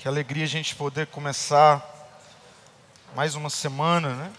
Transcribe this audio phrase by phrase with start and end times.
[0.00, 1.86] Que alegria a gente poder começar
[3.14, 4.32] mais uma semana, né?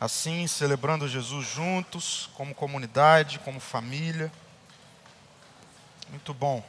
[0.00, 4.28] Assim, celebrando Jesus juntos, como comunidade, como família.
[6.08, 6.64] Muito bom.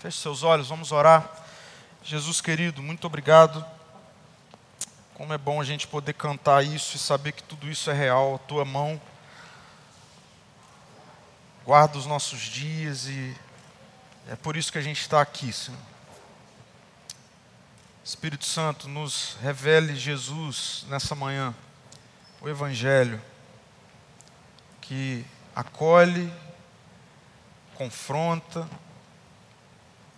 [0.00, 1.30] Feche seus olhos, vamos orar.
[2.02, 3.64] Jesus querido, muito obrigado.
[5.14, 8.34] Como é bom a gente poder cantar isso e saber que tudo isso é real,
[8.34, 9.00] a tua mão.
[11.64, 13.32] Guarda os nossos dias e
[14.28, 15.91] é por isso que a gente está aqui, Senhor.
[18.04, 21.54] Espírito Santo, nos revele Jesus nessa manhã,
[22.40, 23.22] o Evangelho,
[24.80, 26.32] que acolhe,
[27.76, 28.68] confronta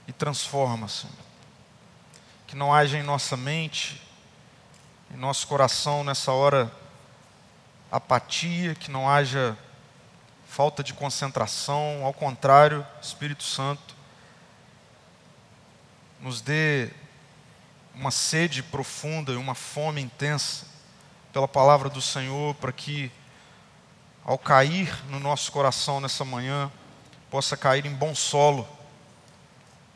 [0.08, 1.14] e transforma, Senhor.
[2.46, 4.00] Que não haja em nossa mente,
[5.10, 6.72] em nosso coração nessa hora
[7.92, 9.58] apatia, que não haja
[10.48, 13.94] falta de concentração, ao contrário, Espírito Santo,
[16.18, 16.90] nos dê
[17.94, 20.66] uma sede profunda e uma fome intensa
[21.32, 23.10] pela palavra do Senhor, para que,
[24.24, 26.70] ao cair no nosso coração nessa manhã,
[27.30, 28.68] possa cair em bom solo.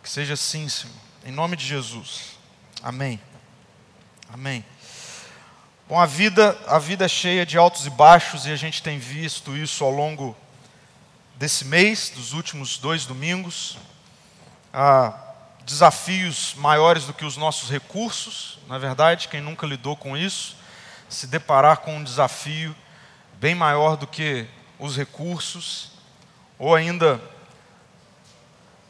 [0.03, 0.95] Que seja assim, Senhor.
[1.25, 2.37] Em nome de Jesus.
[2.83, 3.21] Amém.
[4.33, 4.65] Amém.
[5.89, 8.99] Bom, a vida, a vida é cheia de altos e baixos e a gente tem
[8.99, 10.37] visto isso ao longo
[11.37, 13.79] desse mês, dos últimos dois domingos.
[14.73, 15.28] Ah,
[15.69, 20.57] desafios maiores do que os nossos recursos, na é verdade, quem nunca lidou com isso,
[21.11, 22.75] se deparar com um desafio
[23.35, 24.47] bem maior do que
[24.79, 25.91] os recursos,
[26.59, 27.21] ou ainda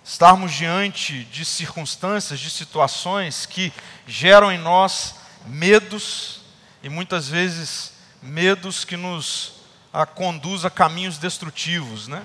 [0.04, 3.72] estarmos diante de circunstâncias, de situações que
[4.06, 6.42] geram em nós medos
[6.80, 9.54] e muitas vezes medos que nos
[9.92, 12.24] a, conduz a caminhos destrutivos, né?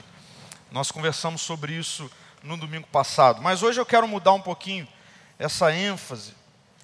[0.72, 2.10] Nós conversamos sobre isso
[2.44, 3.42] no domingo passado.
[3.42, 4.88] Mas hoje eu quero mudar um pouquinho
[5.40, 6.34] essa ênfase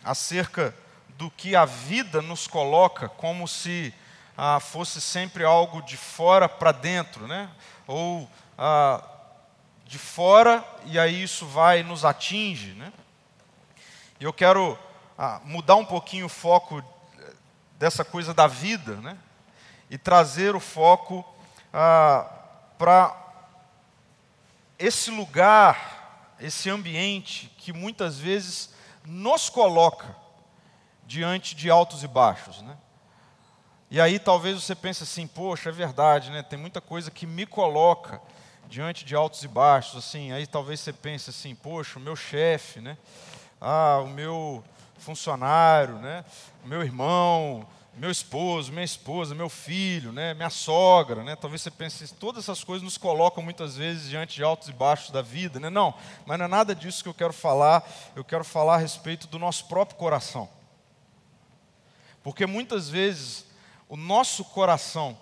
[0.03, 0.73] acerca
[1.09, 3.93] do que a vida nos coloca como se
[4.37, 7.49] ah, fosse sempre algo de fora para dentro, né?
[7.85, 9.03] Ou ah,
[9.85, 12.93] de fora e aí isso vai nos atinge, né?
[14.17, 14.79] E eu quero
[15.17, 16.81] ah, mudar um pouquinho o foco
[17.77, 19.17] dessa coisa da vida, né?
[19.89, 21.25] E trazer o foco
[21.73, 22.25] ah,
[22.77, 23.18] para
[24.79, 28.73] esse lugar, esse ambiente que muitas vezes
[29.05, 30.15] nos coloca
[31.05, 32.77] diante de altos e baixos, né?
[33.91, 36.41] E aí talvez você pense assim, poxa, é verdade, né?
[36.43, 38.21] Tem muita coisa que me coloca
[38.69, 40.31] diante de altos e baixos, assim.
[40.31, 42.97] Aí talvez você pense assim, poxa, o meu chefe, né?
[43.59, 44.63] Ah, o meu
[44.99, 46.23] funcionário, né?
[46.63, 47.67] O meu irmão,
[47.99, 51.35] meu esposo, minha esposa, meu filho, né, minha sogra, né?
[51.35, 55.11] Talvez você pense, todas essas coisas nos colocam muitas vezes diante de altos e baixos
[55.11, 55.69] da vida, né?
[55.69, 55.93] Não,
[56.25, 57.85] mas não é nada disso que eu quero falar.
[58.15, 60.49] Eu quero falar a respeito do nosso próprio coração.
[62.23, 63.45] Porque muitas vezes
[63.89, 65.17] o nosso coração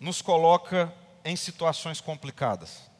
[0.00, 0.92] nos coloca
[1.24, 2.90] em situações complicadas.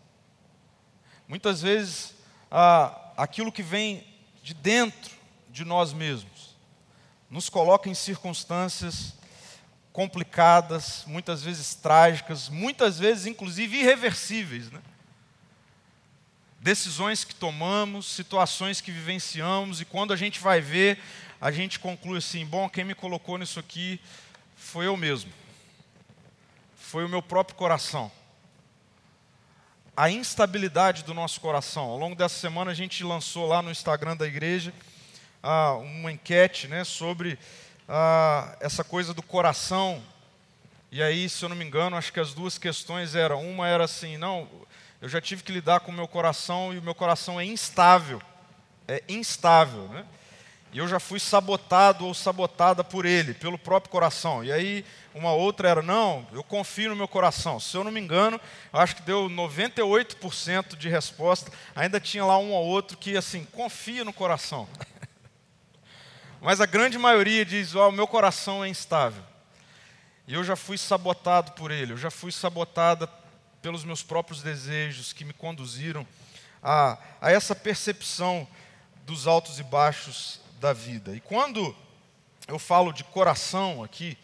[1.27, 2.15] Muitas vezes
[2.49, 4.07] ah, aquilo que vem
[4.41, 5.17] de dentro
[5.51, 6.36] de nós mesmos
[7.37, 9.13] nos coloca em circunstâncias
[9.93, 14.71] complicadas, muitas vezes trágicas, muitas vezes inclusive irreversíveis.
[14.71, 14.81] Né?
[16.59, 20.99] Decisões que tomamos, situações que vivenciamos, e quando a gente vai ver,
[21.39, 24.01] a gente conclui assim: bom, quem me colocou nisso aqui
[24.57, 25.31] foi eu mesmo,
[26.75, 28.11] foi o meu próprio coração.
[29.95, 31.85] A instabilidade do nosso coração.
[31.85, 34.73] Ao longo dessa semana a gente lançou lá no Instagram da igreja
[35.43, 37.39] ah, uma enquete né, sobre
[37.89, 40.03] ah, essa coisa do coração.
[40.91, 43.85] E aí, se eu não me engano, acho que as duas questões eram: uma era
[43.85, 44.49] assim, não,
[45.01, 48.21] eu já tive que lidar com o meu coração e o meu coração é instável.
[48.89, 50.07] É instável, né?
[50.73, 54.45] E eu já fui sabotado ou sabotada por ele, pelo próprio coração.
[54.45, 57.59] E aí, uma outra era: não, eu confio no meu coração.
[57.59, 58.41] Se eu não me engano,
[58.73, 61.51] acho que deu 98% de resposta.
[61.75, 64.69] Ainda tinha lá um ou outro que, assim, confia no coração.
[66.47, 69.25] Mas a grande maioria diz: Ó, oh, meu coração é instável.
[70.29, 73.09] E eu já fui sabotado por ele, eu já fui sabotada
[73.61, 76.07] pelos meus próprios desejos que me conduziram
[76.63, 78.47] a, a essa percepção
[79.05, 81.17] dos altos e baixos da vida.
[81.17, 81.75] E quando
[82.47, 84.17] eu falo de coração aqui,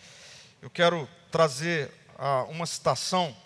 [0.63, 3.37] eu quero trazer ah, uma citação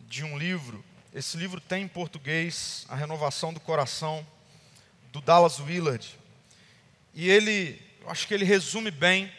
[0.00, 0.84] de um livro.
[1.14, 4.26] Esse livro tem em português A Renovação do Coração,
[5.12, 6.21] do Dallas Willard.
[7.14, 9.30] E ele, acho que ele resume bem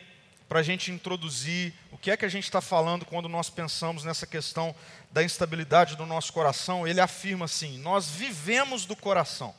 [0.48, 4.04] para a gente introduzir o que é que a gente está falando quando nós pensamos
[4.04, 4.76] nessa questão
[5.12, 6.88] da instabilidade do nosso coração.
[6.88, 9.56] Ele afirma assim: nós vivemos do coração.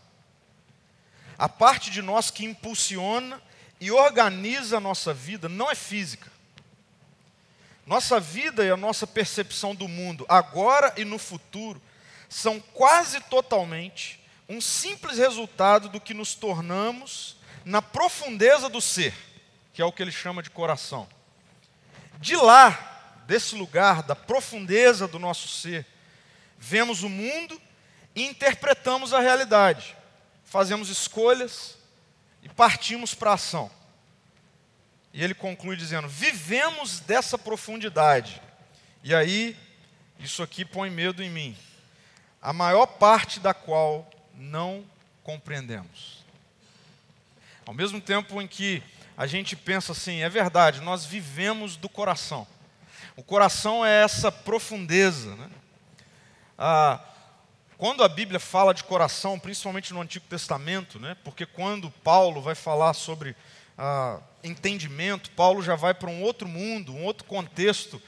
[1.37, 3.43] a parte de nós que impulsiona
[3.81, 6.31] e organiza a nossa vida não é física.
[7.84, 11.82] Nossa vida e a nossa percepção do mundo, agora e no futuro,
[12.28, 19.14] são quase totalmente um simples resultado do que nos tornamos na profundeza do ser,
[19.72, 21.08] que é o que ele chama de coração.
[22.19, 25.87] De lá, desse lugar, da profundeza do nosso ser,
[26.58, 27.61] vemos o mundo
[28.14, 29.96] e interpretamos a realidade.
[30.44, 31.76] Fazemos escolhas
[32.43, 33.70] e partimos para a ação.
[35.12, 38.40] E ele conclui dizendo: vivemos dessa profundidade.
[39.02, 39.56] E aí,
[40.19, 41.56] isso aqui põe medo em mim,
[42.40, 44.84] a maior parte da qual não
[45.22, 46.23] compreendemos.
[47.66, 48.82] Ao mesmo tempo em que
[49.16, 52.46] a gente pensa assim, é verdade, nós vivemos do coração.
[53.16, 55.34] O coração é essa profundeza.
[55.37, 55.49] Né?
[56.58, 57.00] Ah,
[57.78, 61.16] quando a Bíblia fala de coração, principalmente no Antigo Testamento, né?
[61.25, 63.34] porque quando Paulo vai falar sobre
[63.78, 68.02] ah, entendimento, Paulo já vai para um outro mundo, um outro contexto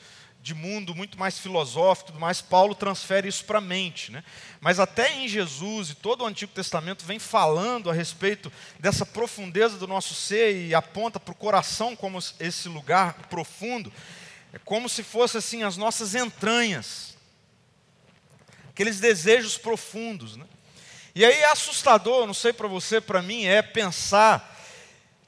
[0.46, 4.12] de mundo muito mais filosófico, tudo mais, Paulo transfere isso para a mente.
[4.12, 4.22] Né?
[4.60, 9.76] Mas até em Jesus e todo o Antigo Testamento vem falando a respeito dessa profundeza
[9.76, 13.92] do nosso ser e aponta para o coração como esse lugar profundo.
[14.52, 17.16] É como se fosse assim as nossas entranhas,
[18.68, 20.36] aqueles desejos profundos.
[20.36, 20.46] Né?
[21.12, 24.56] E aí é assustador, não sei para você, para mim, é pensar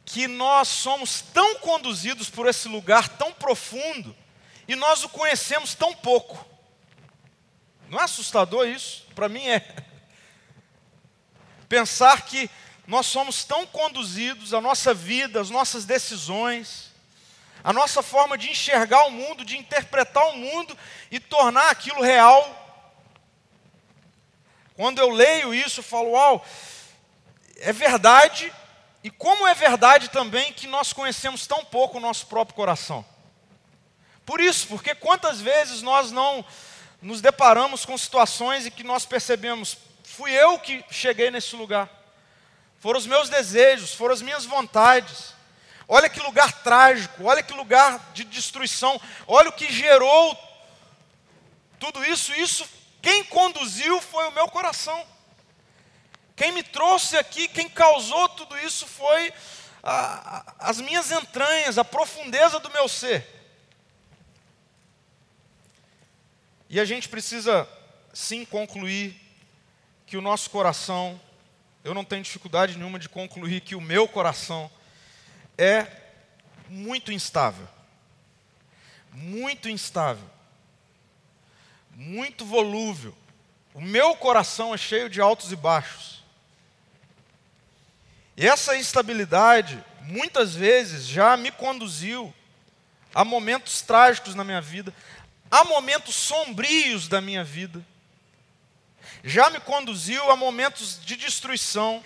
[0.05, 4.15] que nós somos tão conduzidos por esse lugar tão profundo
[4.69, 6.47] e nós o conhecemos tão pouco.
[7.89, 9.07] Não é assustador isso?
[9.15, 9.61] Para mim é.
[11.67, 12.51] Pensar que
[12.87, 16.93] nós somos tão conduzidos, a nossa vida, as nossas decisões,
[17.65, 20.77] a nossa forma de enxergar o mundo, de interpretar o mundo
[21.11, 22.55] e tornar aquilo real.
[24.75, 26.45] Quando eu leio isso, eu falo, uau,
[27.57, 28.53] é verdade,
[29.03, 33.05] e como é verdade também que nós conhecemos tão pouco o nosso próprio coração.
[34.29, 36.45] Por isso, porque quantas vezes nós não
[37.01, 41.89] nos deparamos com situações em que nós percebemos, fui eu que cheguei nesse lugar.
[42.79, 45.33] Foram os meus desejos, foram as minhas vontades.
[45.89, 50.39] Olha que lugar trágico, olha que lugar de destruição, olha o que gerou
[51.81, 52.35] tudo isso.
[52.35, 52.69] Isso,
[53.01, 55.07] quem conduziu foi o meu coração.
[56.37, 59.33] Quem me trouxe aqui, quem causou tudo isso foi
[59.83, 59.95] a,
[60.37, 63.38] a, as minhas entranhas, a profundeza do meu ser.
[66.69, 67.69] E a gente precisa
[68.13, 69.19] sim concluir
[70.07, 71.21] que o nosso coração,
[71.83, 74.71] eu não tenho dificuldade nenhuma de concluir que o meu coração
[75.57, 75.87] é
[76.69, 77.69] muito instável.
[79.13, 80.29] Muito instável.
[81.91, 83.15] Muito volúvel.
[83.73, 86.23] O meu coração é cheio de altos e baixos.
[88.37, 92.33] E essa instabilidade, muitas vezes, já me conduziu
[93.15, 94.95] a momentos trágicos na minha vida,
[95.51, 97.85] a momentos sombrios da minha vida,
[99.25, 102.05] já me conduziu a momentos de destruição.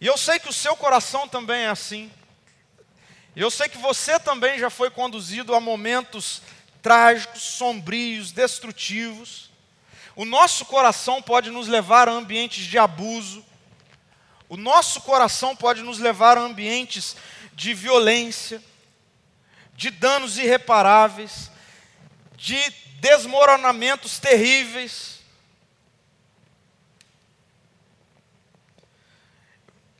[0.00, 2.10] E eu sei que o seu coração também é assim.
[3.34, 6.42] Eu sei que você também já foi conduzido a momentos
[6.82, 9.50] trágicos, sombrios, destrutivos.
[10.14, 13.44] O nosso coração pode nos levar a ambientes de abuso.
[14.48, 17.16] O nosso coração pode nos levar a ambientes
[17.54, 18.62] de violência,
[19.82, 21.50] de danos irreparáveis,
[22.36, 22.70] de
[23.00, 25.18] desmoronamentos terríveis.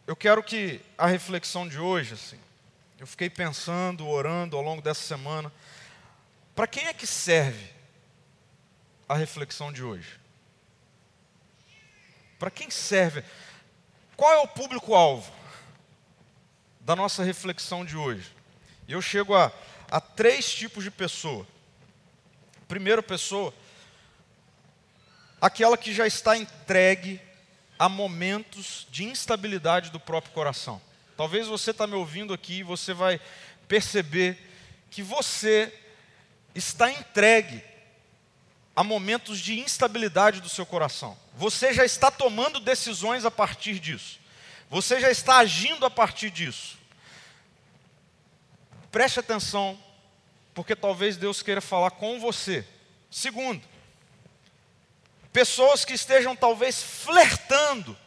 [0.06, 2.38] Eu quero que a reflexão de hoje, assim,
[2.96, 5.52] eu fiquei pensando, orando ao longo dessa semana,
[6.54, 7.68] para quem é que serve
[9.08, 10.20] a reflexão de hoje?
[12.38, 13.24] Para quem serve?
[14.16, 15.32] Qual é o público-alvo
[16.78, 18.30] da nossa reflexão de hoje?
[18.88, 19.50] Eu chego a,
[19.92, 21.46] a três tipos de pessoa.
[22.66, 23.52] Primeira pessoa,
[25.38, 27.20] aquela que já está entregue
[27.78, 30.80] a momentos de instabilidade do próprio coração.
[31.14, 33.20] Talvez você está me ouvindo aqui e você vai
[33.68, 34.38] perceber
[34.90, 35.70] que você
[36.54, 37.62] está entregue
[38.74, 41.18] a momentos de instabilidade do seu coração.
[41.36, 44.18] Você já está tomando decisões a partir disso.
[44.70, 46.78] Você já está agindo a partir disso.
[48.92, 49.76] Preste atenção,
[50.54, 52.64] porque talvez Deus queira falar com você.
[53.10, 53.60] Segundo,
[55.32, 57.98] pessoas que estejam talvez flertando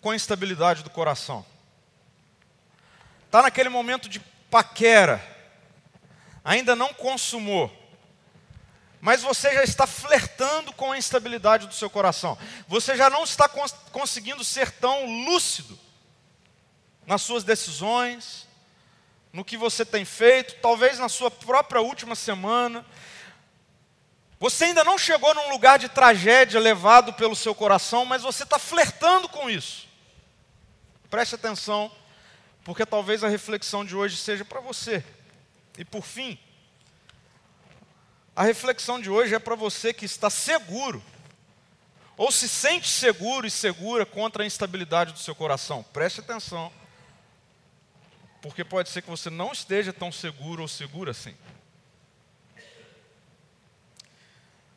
[0.00, 1.44] com a instabilidade do coração.
[3.26, 5.20] Está naquele momento de paquera,
[6.44, 7.82] ainda não consumou
[9.04, 12.38] mas você já está flertando com a instabilidade do seu coração.
[12.66, 15.78] Você já não está cons conseguindo ser tão lúcido
[17.06, 18.48] nas suas decisões,
[19.34, 22.86] no que você tem feito, talvez na sua própria última semana.
[24.38, 28.60] Você ainda não chegou num lugar de tragédia levado pelo seu coração, mas você está
[28.60, 29.88] flertando com isso.
[31.10, 31.90] Preste atenção,
[32.62, 35.04] porque talvez a reflexão de hoje seja para você.
[35.76, 36.38] E por fim,
[38.36, 41.02] a reflexão de hoje é para você que está seguro,
[42.16, 45.82] ou se sente seguro e segura contra a instabilidade do seu coração.
[45.92, 46.72] Preste atenção
[48.44, 51.34] porque pode ser que você não esteja tão seguro ou segura assim.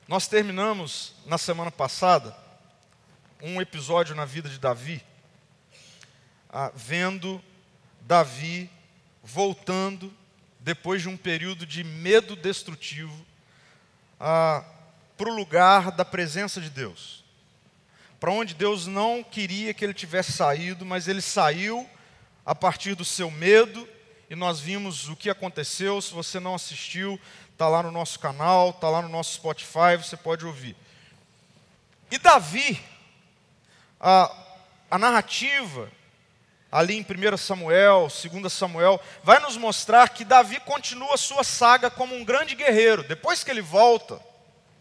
[0.07, 2.33] Nós terminamos na semana passada
[3.41, 5.03] um episódio na vida de Davi,
[6.50, 7.43] ah, vendo
[8.00, 8.69] Davi
[9.21, 10.13] voltando
[10.62, 13.25] depois de um período de medo destrutivo
[14.17, 14.63] ah,
[15.17, 17.21] para o lugar da presença de Deus,
[18.17, 21.86] para onde Deus não queria que ele tivesse saído, mas ele saiu
[22.47, 23.85] a partir do seu medo,
[24.29, 26.01] e nós vimos o que aconteceu.
[26.01, 27.19] Se você não assistiu,
[27.51, 30.73] está lá no nosso canal, está lá no nosso Spotify, você pode ouvir.
[32.09, 32.81] E Davi,
[33.99, 34.33] a,
[34.89, 35.91] a narrativa,
[36.71, 41.89] ali em 1 Samuel, 2 Samuel, vai nos mostrar que Davi continua a sua saga
[41.91, 43.03] como um grande guerreiro.
[43.03, 44.21] Depois que ele volta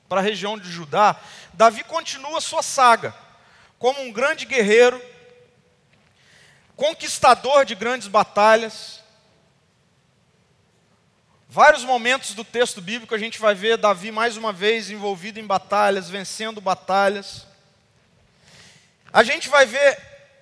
[0.09, 1.17] para a região de Judá,
[1.53, 3.13] Davi continua a sua saga
[3.77, 5.03] como um grande guerreiro
[6.77, 9.01] conquistador de grandes batalhas.
[11.49, 15.47] Vários momentos do texto bíblico a gente vai ver Davi mais uma vez envolvido em
[15.47, 17.47] batalhas, vencendo batalhas.
[19.11, 19.99] A gente vai ver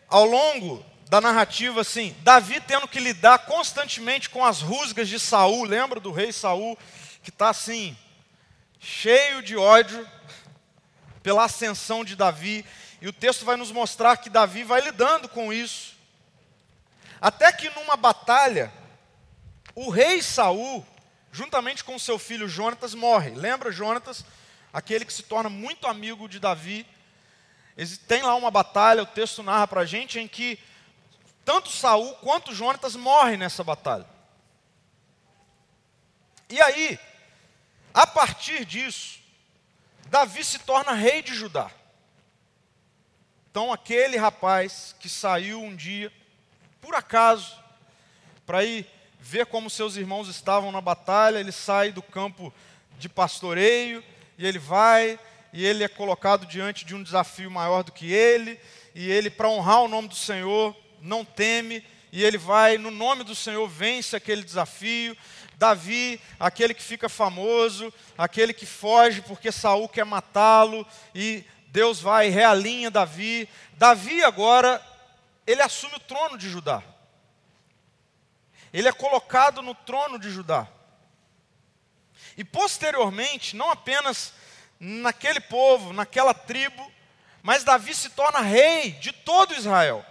[0.08, 5.64] ao longo da narrativa assim, Davi tendo que lidar constantemente com as rusgas de Saul,
[5.64, 6.76] lembra do rei Saul
[7.22, 7.96] que está assim,
[8.80, 10.06] cheio de ódio
[11.22, 12.64] pela ascensão de Davi,
[13.00, 15.93] e o texto vai nos mostrar que Davi vai lidando com isso.
[17.24, 18.70] Até que numa batalha,
[19.74, 20.86] o rei Saul,
[21.32, 23.30] juntamente com seu filho Jonatas, morre.
[23.30, 24.22] Lembra Jonatas,
[24.70, 26.86] aquele que se torna muito amigo de Davi?
[28.06, 30.58] Tem lá uma batalha, o texto narra para a gente, em que
[31.46, 34.04] tanto Saul quanto Jonatas morrem nessa batalha.
[36.50, 37.00] E aí,
[37.94, 39.18] a partir disso,
[40.10, 41.70] Davi se torna rei de Judá.
[43.50, 46.12] Então, aquele rapaz que saiu um dia
[46.84, 47.56] por acaso,
[48.44, 48.86] para ir
[49.18, 52.52] ver como seus irmãos estavam na batalha, ele sai do campo
[52.98, 54.04] de pastoreio
[54.36, 55.18] e ele vai
[55.50, 58.60] e ele é colocado diante de um desafio maior do que ele,
[58.94, 63.24] e ele, para honrar o nome do Senhor, não teme, e ele vai, no nome
[63.24, 65.16] do Senhor, vence aquele desafio.
[65.56, 72.26] Davi, aquele que fica famoso, aquele que foge porque Saul quer matá-lo, e Deus vai
[72.26, 73.48] e realinha Davi.
[73.78, 74.82] Davi agora
[75.46, 76.82] ele assume o trono de Judá.
[78.72, 80.66] Ele é colocado no trono de Judá.
[82.36, 84.32] E posteriormente, não apenas
[84.80, 86.92] naquele povo, naquela tribo,
[87.42, 90.04] mas Davi se torna rei de todo Israel.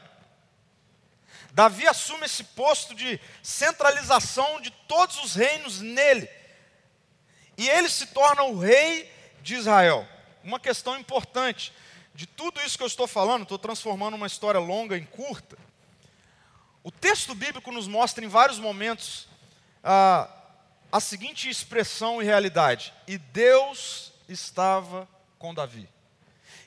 [1.52, 6.30] Davi assume esse posto de centralização de todos os reinos nele.
[7.58, 9.12] E ele se torna o rei
[9.42, 10.08] de Israel.
[10.44, 11.72] Uma questão importante:
[12.14, 15.58] de tudo isso que eu estou falando, estou transformando uma história longa em curta.
[16.84, 19.28] O texto bíblico nos mostra em vários momentos
[19.84, 20.30] a,
[20.92, 25.08] a seguinte expressão e realidade: e Deus estava
[25.40, 25.90] com Davi,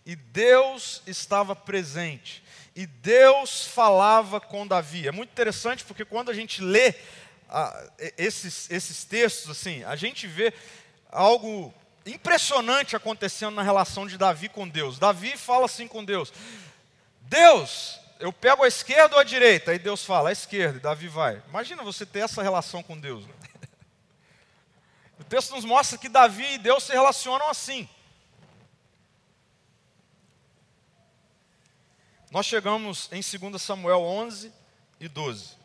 [0.04, 2.42] e Deus estava presente,
[2.74, 5.06] e Deus falava com Davi.
[5.06, 6.94] É muito interessante porque quando a gente lê
[8.18, 10.52] esses, esses textos, assim, a gente vê
[11.10, 11.72] algo
[12.06, 14.98] impressionante acontecendo na relação de Davi com Deus.
[14.98, 16.32] Davi fala assim com Deus:
[17.22, 19.72] Deus, eu pego a esquerda ou a direita?
[19.72, 21.42] Aí Deus fala, a esquerda, e Davi vai.
[21.48, 23.26] Imagina você ter essa relação com Deus.
[23.26, 23.34] Né?
[25.18, 27.88] O texto nos mostra que Davi e Deus se relacionam assim.
[32.30, 34.52] Nós chegamos em 2 Samuel 11
[35.00, 35.56] e 12.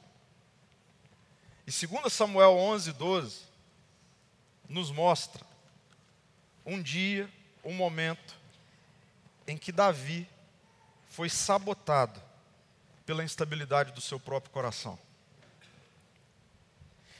[1.67, 3.41] E 2 Samuel 11 e 12
[4.69, 5.50] nos mostra
[6.65, 7.30] um dia,
[7.63, 8.36] um momento
[9.48, 10.27] em que Davi
[11.10, 12.22] foi sabotado
[13.06, 14.98] pela instabilidade do seu próprio coração.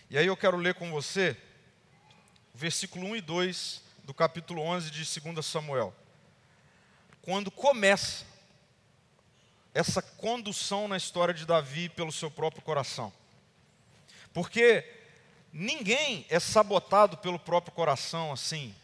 [0.10, 1.38] E aí eu quero ler com você
[2.53, 5.93] versículo 1 e 2 do capítulo 11 de 2 Samuel.
[7.21, 8.25] Quando começa
[9.74, 13.12] essa condução na história de Davi pelo seu próprio coração.
[14.33, 14.86] Porque
[15.51, 18.75] ninguém é sabotado pelo próprio coração assim,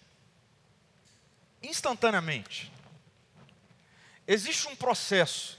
[1.67, 2.71] instantaneamente.
[4.27, 5.57] Existe um processo.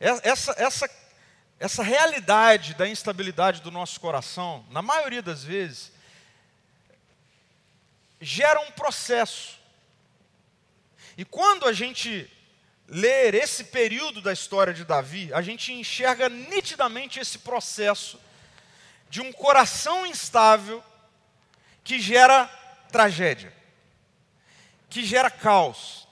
[0.00, 0.90] Essa, essa,
[1.58, 5.92] essa realidade da instabilidade do nosso coração, na maioria das vezes,
[8.20, 9.58] gera um processo.
[11.16, 12.30] E quando a gente
[12.86, 18.18] ler esse período da história de Davi, a gente enxerga nitidamente esse processo
[19.10, 20.82] de um coração instável
[21.82, 22.48] que gera
[22.90, 23.52] tragédia,
[24.88, 26.06] que gera caos.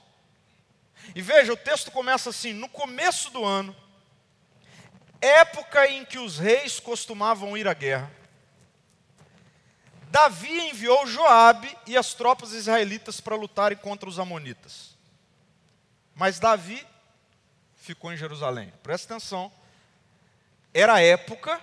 [1.15, 3.75] E veja, o texto começa assim: no começo do ano,
[5.21, 8.11] época em que os reis costumavam ir à guerra,
[10.09, 14.95] Davi enviou Joabe e as tropas israelitas para lutarem contra os amonitas.
[16.15, 16.85] Mas Davi
[17.75, 18.73] ficou em Jerusalém.
[18.81, 19.51] Presta atenção.
[20.73, 21.61] Era a época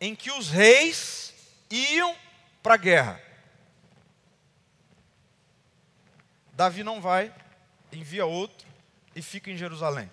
[0.00, 1.32] em que os reis
[1.70, 2.14] iam
[2.62, 3.22] para a guerra.
[6.54, 7.34] Davi não vai,
[7.92, 8.66] envia outro
[9.14, 10.10] e fica em Jerusalém.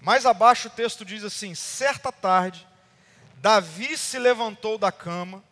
[0.00, 2.66] Mais abaixo o texto diz assim: certa tarde,
[3.36, 5.42] Davi se levantou da cama,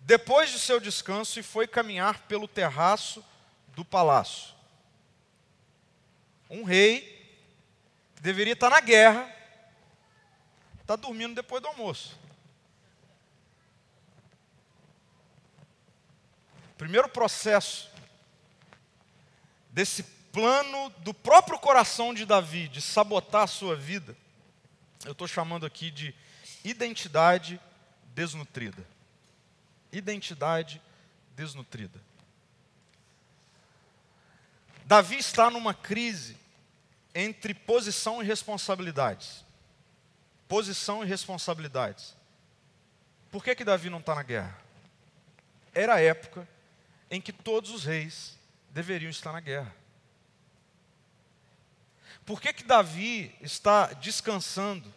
[0.00, 3.24] depois de seu descanso, e foi caminhar pelo terraço
[3.74, 4.58] do palácio
[6.50, 7.00] um rei
[8.14, 9.30] que deveria estar na guerra,
[10.80, 12.18] está dormindo depois do almoço.
[16.76, 17.90] Primeiro processo
[19.78, 24.16] desse plano do próprio coração de Davi de sabotar a sua vida,
[25.04, 26.12] eu estou chamando aqui de
[26.64, 27.60] identidade
[28.12, 28.84] desnutrida.
[29.92, 30.82] Identidade
[31.36, 32.00] desnutrida.
[34.84, 36.36] Davi está numa crise
[37.14, 39.44] entre posição e responsabilidades.
[40.48, 42.16] Posição e responsabilidades.
[43.30, 44.58] Por que, que Davi não está na guerra?
[45.72, 46.48] Era a época
[47.08, 48.37] em que todos os reis
[48.78, 49.74] deveriam estar na guerra.
[52.24, 54.94] Por que, que Davi está descansando?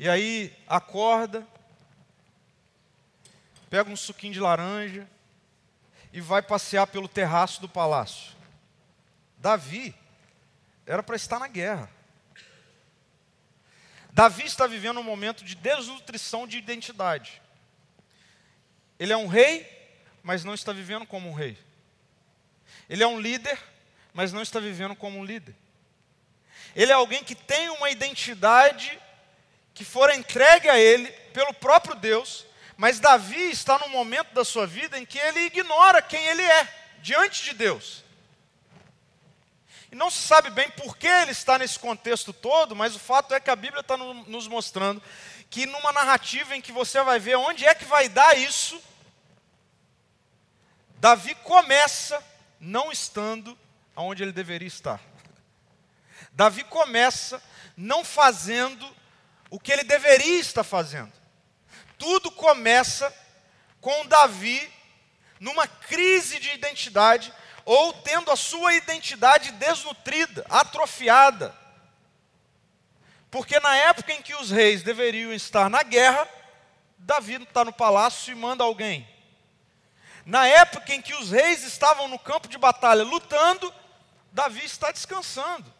[0.00, 1.46] E aí acorda,
[3.70, 5.08] pega um suquinho de laranja,
[6.12, 8.32] e vai passear pelo terraço do palácio.
[9.38, 9.94] Davi
[10.84, 11.88] era para estar na guerra.
[14.10, 17.40] Davi está vivendo um momento de desnutrição de identidade.
[18.98, 19.70] Ele é um rei,
[20.20, 21.56] mas não está vivendo como um rei.
[22.92, 23.58] Ele é um líder,
[24.12, 25.56] mas não está vivendo como um líder.
[26.76, 29.00] Ele é alguém que tem uma identidade
[29.72, 32.44] que fora entregue a ele pelo próprio Deus,
[32.76, 36.68] mas Davi está num momento da sua vida em que ele ignora quem ele é
[36.98, 38.04] diante de Deus.
[39.90, 43.32] E não se sabe bem por que ele está nesse contexto todo, mas o fato
[43.32, 45.02] é que a Bíblia está nos mostrando
[45.48, 48.78] que numa narrativa em que você vai ver onde é que vai dar isso,
[50.98, 52.22] Davi começa
[52.62, 53.58] não estando
[53.94, 54.98] onde ele deveria estar.
[56.32, 57.42] Davi começa
[57.76, 58.88] não fazendo
[59.50, 61.12] o que ele deveria estar fazendo
[62.02, 63.14] tudo começa
[63.80, 64.68] com Davi
[65.38, 67.32] numa crise de identidade
[67.64, 71.56] ou tendo a sua identidade desnutrida, atrofiada.
[73.30, 76.26] Porque na época em que os reis deveriam estar na guerra,
[76.98, 79.08] Davi está no palácio e manda alguém.
[80.24, 83.72] Na época em que os reis estavam no campo de batalha lutando,
[84.32, 85.72] Davi está descansando,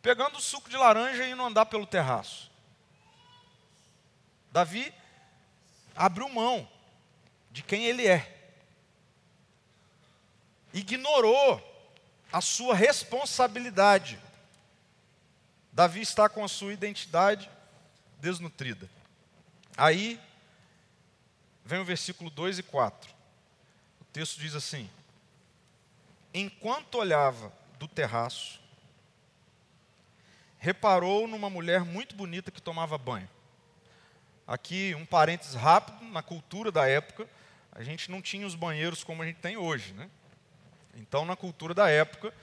[0.00, 2.50] pegando o suco de laranja e indo andar pelo terraço.
[4.50, 4.92] Davi
[5.96, 6.68] abriu mão
[7.50, 8.38] de quem ele é.
[10.72, 11.60] Ignorou
[12.32, 14.18] a sua responsabilidade.
[15.72, 17.50] Davi está com a sua identidade
[18.20, 18.88] desnutrida.
[19.76, 20.20] Aí
[21.64, 23.11] vem o versículo 2 e 4.
[24.12, 24.90] O texto diz assim:
[26.34, 28.60] Enquanto olhava do terraço,
[30.58, 33.26] reparou numa mulher muito bonita que tomava banho.
[34.46, 37.26] Aqui, um parênteses rápido, na cultura da época,
[37.72, 39.94] a gente não tinha os banheiros como a gente tem hoje.
[39.94, 40.10] Né?
[40.94, 42.34] Então, na cultura da época,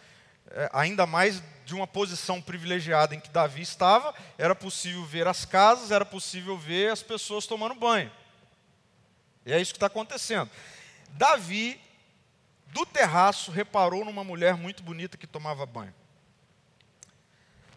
[0.49, 5.45] é, ainda mais de uma posição privilegiada em que Davi estava, era possível ver as
[5.45, 8.11] casas, era possível ver as pessoas tomando banho.
[9.45, 10.49] E é isso que está acontecendo.
[11.13, 11.79] Davi,
[12.67, 15.93] do terraço, reparou numa mulher muito bonita que tomava banho.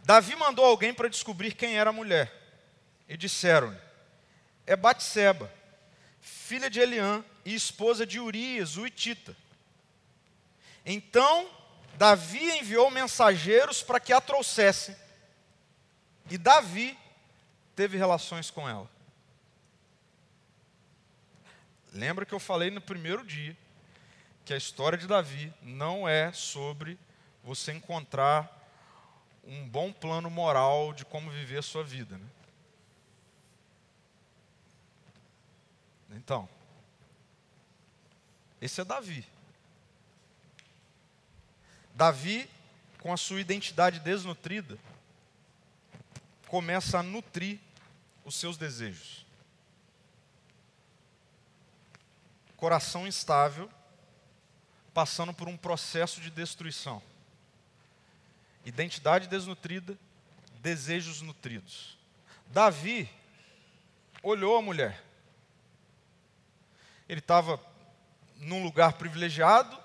[0.05, 2.33] Davi mandou alguém para descobrir quem era a mulher.
[3.09, 3.79] E disseram-lhe:
[4.67, 5.53] é Batseba,
[6.21, 9.37] filha de Eliã e esposa de Urias, o Itita.
[10.85, 11.49] Então,
[11.95, 14.97] Davi enviou mensageiros para que a trouxessem.
[16.31, 16.99] E Davi
[17.77, 18.91] teve relações com ela.
[21.93, 23.57] Lembra que eu falei no primeiro dia
[24.45, 26.99] que a história de Davi não é sobre
[27.45, 28.61] você encontrar
[29.45, 32.17] um bom plano moral de como viver a sua vida.
[32.17, 32.27] Né?
[36.13, 36.49] Então,
[38.61, 39.27] esse é Davi.
[41.95, 42.49] Davi,
[43.01, 44.79] com a sua identidade desnutrida,
[46.47, 47.59] começa a nutrir
[48.25, 49.22] os seus desejos.
[52.63, 53.69] Coração instável,
[54.95, 57.03] passando por um processo de destruição.
[58.65, 59.99] Identidade desnutrida,
[60.61, 61.99] desejos nutridos.
[62.47, 63.11] Davi
[64.23, 65.03] olhou a mulher.
[67.09, 67.61] Ele estava
[68.37, 69.77] num lugar privilegiado,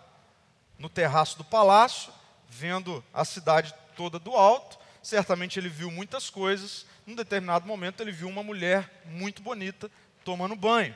[0.78, 2.14] no terraço do palácio,
[2.48, 4.78] vendo a cidade toda do alto.
[5.02, 6.86] Certamente ele viu muitas coisas.
[7.08, 9.90] Num determinado momento, ele viu uma mulher muito bonita
[10.24, 10.96] tomando banho.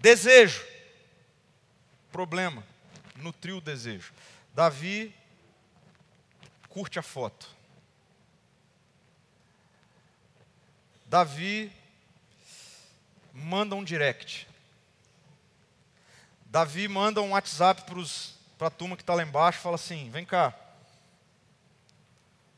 [0.00, 0.66] Desejo.
[2.10, 2.64] Problema.
[3.16, 4.12] Nutriu o desejo.
[4.54, 5.14] Davi
[6.70, 7.48] curte a foto.
[11.04, 11.70] Davi
[13.32, 14.48] manda um direct.
[16.46, 17.82] Davi manda um WhatsApp
[18.56, 20.54] para a turma que está lá embaixo fala assim: vem cá.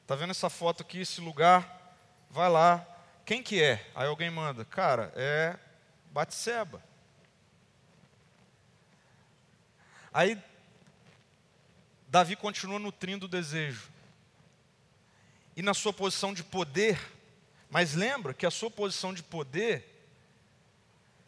[0.06, 1.96] Tá vendo essa foto aqui, esse lugar?
[2.30, 2.86] Vai lá.
[3.24, 3.84] Quem que é?
[3.94, 5.58] Aí alguém manda, cara, é
[6.10, 6.91] Batseba.
[10.12, 10.38] Aí
[12.08, 13.90] Davi continua nutrindo o desejo.
[15.56, 17.00] E na sua posição de poder,
[17.70, 19.88] mas lembra que a sua posição de poder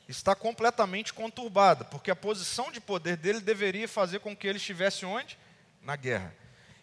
[0.06, 5.06] está completamente conturbada, porque a posição de poder dele deveria fazer com que ele estivesse
[5.06, 5.38] onde?
[5.80, 6.34] Na guerra.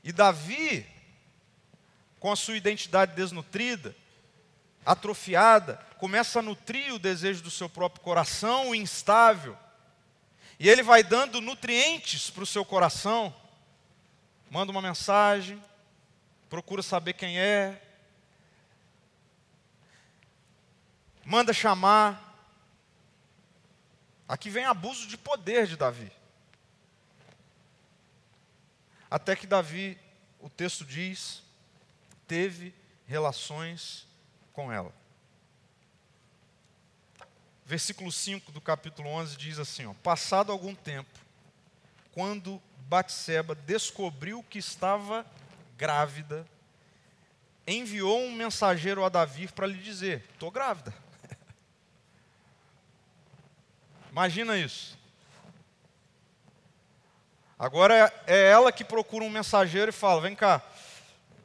[0.03, 0.85] E Davi,
[2.19, 3.95] com a sua identidade desnutrida,
[4.85, 9.55] atrofiada, começa a nutrir o desejo do seu próprio coração, instável.
[10.61, 13.33] E ele vai dando nutrientes para o seu coração,
[14.47, 15.59] manda uma mensagem,
[16.51, 17.81] procura saber quem é,
[21.25, 22.53] manda chamar.
[24.27, 26.11] Aqui vem abuso de poder de Davi.
[29.09, 29.97] Até que Davi,
[30.39, 31.41] o texto diz,
[32.27, 32.71] teve
[33.07, 34.07] relações
[34.53, 34.93] com ela.
[37.71, 41.17] Versículo 5 do capítulo 11 diz assim: ó, Passado algum tempo,
[42.11, 45.25] quando Batseba descobriu que estava
[45.77, 46.45] grávida,
[47.65, 50.93] enviou um mensageiro a Davi para lhe dizer: Estou grávida.
[54.11, 54.99] Imagina isso.
[57.57, 60.61] Agora é ela que procura um mensageiro e fala: Vem cá,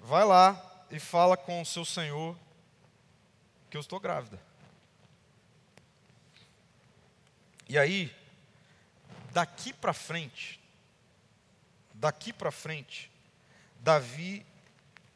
[0.00, 0.60] vai lá
[0.90, 2.36] e fala com o seu senhor
[3.70, 4.44] que eu estou grávida.
[7.68, 8.14] E aí,
[9.32, 10.60] daqui para frente,
[11.94, 13.10] daqui para frente,
[13.80, 14.46] Davi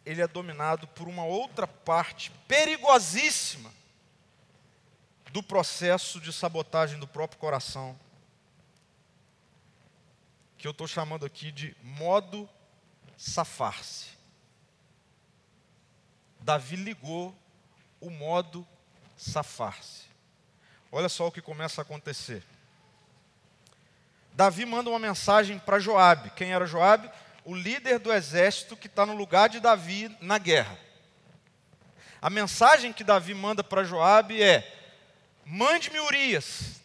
[0.05, 3.73] ele é dominado por uma outra parte perigosíssima
[5.33, 7.99] do processo de sabotagem do próprio coração,
[10.59, 12.49] que eu estou chamando aqui de modo
[13.17, 14.09] safar-se.
[16.41, 17.35] Davi ligou
[18.01, 18.67] o modo
[19.17, 20.10] safar-se.
[20.93, 22.43] Olha só o que começa a acontecer.
[24.33, 26.31] Davi manda uma mensagem para Joabe.
[26.31, 27.11] Quem era Joabe?
[27.45, 30.79] O líder do exército que está no lugar de Davi na guerra.
[32.21, 34.67] A mensagem que Davi manda para Joabe é:
[35.45, 36.81] mande-me Urias.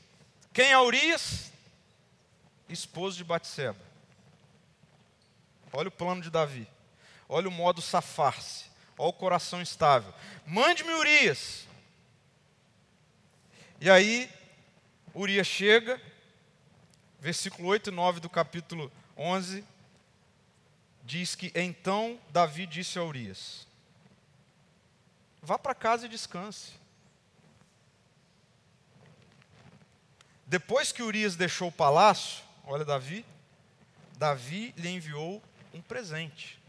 [0.53, 1.51] Quem é Urias?
[2.69, 3.79] Esposo de Batseba.
[5.73, 6.67] Olha o plano de Davi.
[7.27, 8.65] Olha o modo safar-se.
[8.97, 10.13] Olha o coração estável.
[10.45, 11.67] Mande-me Urias.
[13.85, 14.27] E aí,
[15.13, 16.01] Urias chega,
[17.19, 19.63] versículo 8 e 9 do capítulo 11,
[21.03, 23.67] diz que então Davi disse a Urias:
[25.39, 26.71] Vá para casa e descanse.
[30.47, 33.23] Depois que Urias deixou o palácio, olha Davi,
[34.17, 36.59] Davi lhe enviou um presente.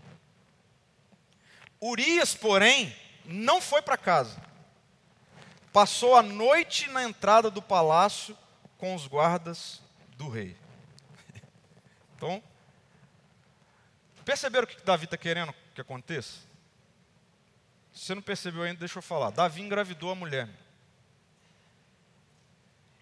[1.81, 4.38] Urias, porém, não foi para casa.
[5.76, 8.34] Passou a noite na entrada do palácio
[8.78, 9.82] com os guardas
[10.16, 10.56] do rei.
[12.16, 12.42] Então,
[14.24, 16.38] perceberam o que Davi está querendo que aconteça?
[17.92, 19.28] Se você não percebeu ainda, deixa eu falar.
[19.28, 20.48] Davi engravidou a mulher.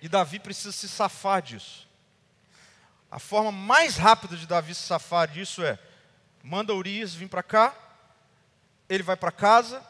[0.02, 1.88] E Davi precisa se safar disso.
[3.08, 5.78] A forma mais rápida de Davi se safar disso é:
[6.42, 7.72] manda Urias vir para cá,
[8.88, 9.80] ele vai para casa,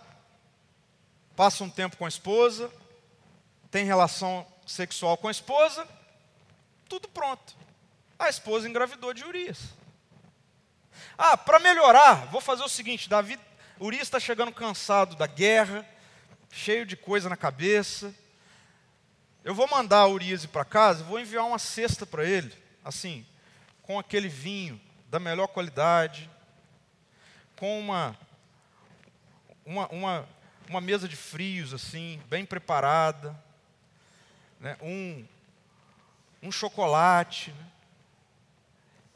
[1.36, 2.70] passa um tempo com a esposa,
[3.70, 5.86] tem relação sexual com a esposa,
[6.88, 7.56] tudo pronto.
[8.18, 9.58] A esposa engravidou de Urias.
[11.18, 13.38] Ah, para melhorar, vou fazer o seguinte: Davi,
[13.80, 15.86] Urias está chegando cansado da guerra,
[16.50, 18.14] cheio de coisa na cabeça.
[19.42, 22.52] Eu vou mandar Urias ir para casa, vou enviar uma cesta para ele,
[22.84, 23.26] assim,
[23.82, 26.30] com aquele vinho da melhor qualidade,
[27.56, 28.16] com uma,
[29.66, 30.28] uma, uma,
[30.68, 33.34] uma mesa de frios, assim, bem preparada,
[34.60, 35.24] né, um,
[36.42, 37.50] um chocolate.
[37.50, 37.66] Né?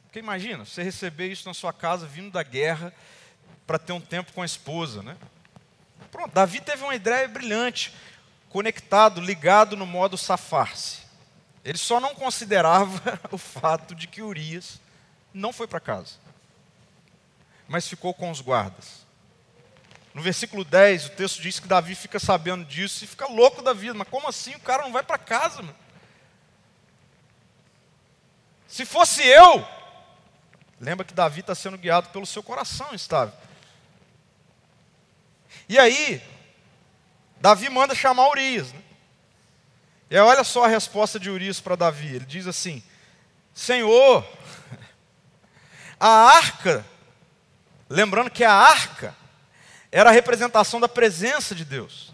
[0.05, 2.93] Porque imagina, você receber isso na sua casa vindo da guerra
[3.67, 5.17] para ter um tempo com a esposa, né?
[6.11, 7.95] Pronto, Davi teve uma ideia brilhante,
[8.49, 11.01] conectado, ligado no modo safar-se.
[11.65, 14.81] Ele só não considerava o fato de que Urias
[15.35, 16.15] não foi para casa,
[17.69, 19.07] mas ficou com os guardas.
[20.19, 23.73] No versículo 10, o texto diz que Davi fica sabendo disso e fica louco da
[23.73, 23.95] vida.
[23.95, 24.53] Mas como assim?
[24.57, 25.77] O cara não vai para casa, mano?
[28.67, 29.65] Se fosse eu,
[30.81, 33.33] lembra que Davi está sendo guiado pelo seu coração estável.
[35.69, 36.21] E aí,
[37.41, 38.73] Davi manda chamar Urias.
[38.73, 38.83] Né?
[40.11, 42.17] E aí, olha só a resposta de Urias para Davi.
[42.17, 42.83] Ele diz assim:
[43.55, 44.29] Senhor,
[46.01, 46.85] a arca,
[47.89, 49.17] lembrando que a arca
[49.91, 52.13] era a representação da presença de Deus.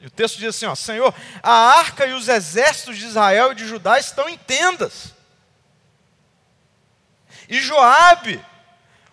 [0.00, 3.54] E o texto diz assim: ó, Senhor, a arca e os exércitos de Israel e
[3.54, 5.14] de Judá estão em tendas.
[7.48, 8.44] E Joabe,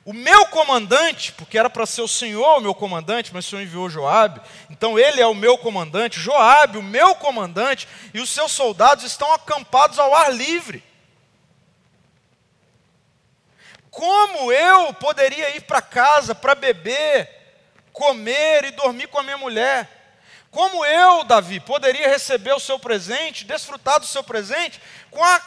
[0.06, 3.62] o meu comandante, porque era para ser o Senhor o meu comandante, mas o Senhor
[3.62, 8.52] enviou Joabe, então ele é o meu comandante, Joabe, o meu comandante, e os seus
[8.52, 10.84] soldados estão acampados ao ar livre.
[13.90, 17.43] Como eu poderia ir para casa para beber,
[17.94, 20.02] comer e dormir com a minha mulher?
[20.52, 25.42] Como eu, Davi, poderia receber o seu presente, desfrutar do seu presente, com a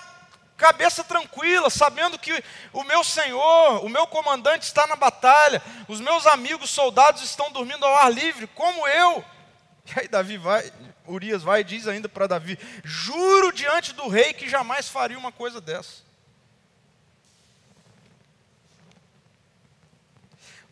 [0.56, 6.26] cabeça tranquila, sabendo que o meu Senhor, o meu comandante está na batalha, os meus
[6.26, 9.24] amigos soldados estão dormindo ao ar livre, como eu.
[9.86, 10.72] E aí Davi vai,
[11.06, 15.30] Urias vai e diz ainda para Davi: Juro diante do rei que jamais faria uma
[15.30, 16.05] coisa dessa.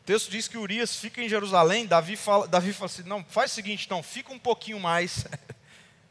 [0.04, 3.50] O texto diz que Urias fica em Jerusalém, Davi fala, Davi fala assim: não, faz
[3.50, 5.24] o seguinte, então, fica um pouquinho mais,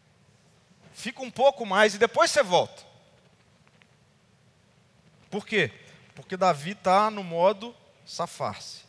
[0.95, 2.81] fica um pouco mais e depois você volta.
[5.29, 5.71] Por quê?
[6.15, 8.81] Porque Davi está no modo safar-se.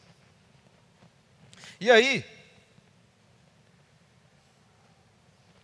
[1.79, 2.25] E aí,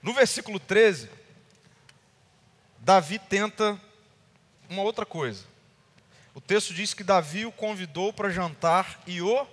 [0.02, 1.08] no versículo 13,
[2.78, 3.80] Davi tenta
[4.68, 5.49] uma outra coisa.
[6.34, 9.46] O texto diz que Davi o convidou para jantar e o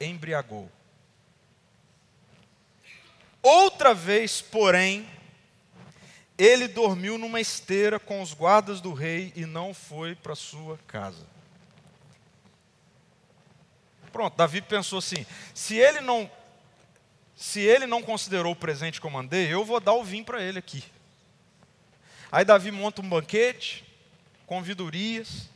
[0.00, 0.70] embriagou.
[3.42, 5.08] Outra vez, porém,
[6.36, 11.26] ele dormiu numa esteira com os guardas do rei e não foi para sua casa.
[14.10, 16.30] Pronto, Davi pensou assim: se ele não
[17.36, 20.42] se ele não considerou o presente que eu mandei, eu vou dar o vinho para
[20.42, 20.82] ele aqui.
[22.32, 23.84] Aí Davi monta um banquete,
[24.44, 25.48] convida Urias.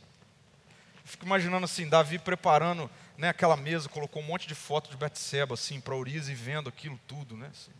[1.03, 5.53] Fico imaginando assim, Davi preparando né, aquela mesa, colocou um monte de fotos de Betseba
[5.53, 7.49] assim para Urias e vendo aquilo tudo, né?
[7.51, 7.71] Assim.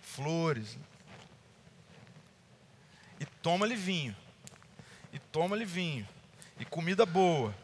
[0.00, 0.76] Flores.
[0.76, 0.82] Né?
[3.18, 4.14] e toma-lhe vinho,
[5.12, 6.06] e toma-lhe vinho,
[6.58, 7.54] e comida boa,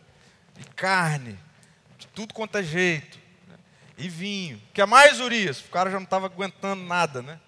[0.58, 1.38] e carne,
[1.98, 3.56] de tudo quanto é jeito, né?
[3.96, 4.60] e vinho.
[4.72, 5.60] Quer mais, Urias?
[5.60, 7.40] O cara já não estava aguentando nada, né?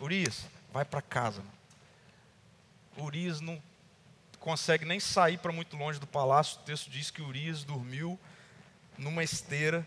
[0.00, 1.40] Urias, vai para casa.
[1.40, 3.06] Mano.
[3.06, 3.60] Urias não
[4.44, 6.60] consegue nem sair para muito longe do palácio.
[6.60, 8.20] O texto diz que Urias dormiu
[8.98, 9.82] numa esteira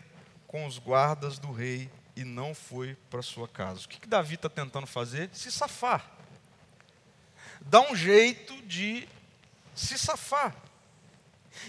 [0.48, 3.84] com os guardas do rei e não foi para sua casa.
[3.84, 5.30] O que, que Davi está tentando fazer?
[5.32, 6.18] Se safar
[7.60, 9.08] dá um jeito de
[9.76, 10.56] se safar.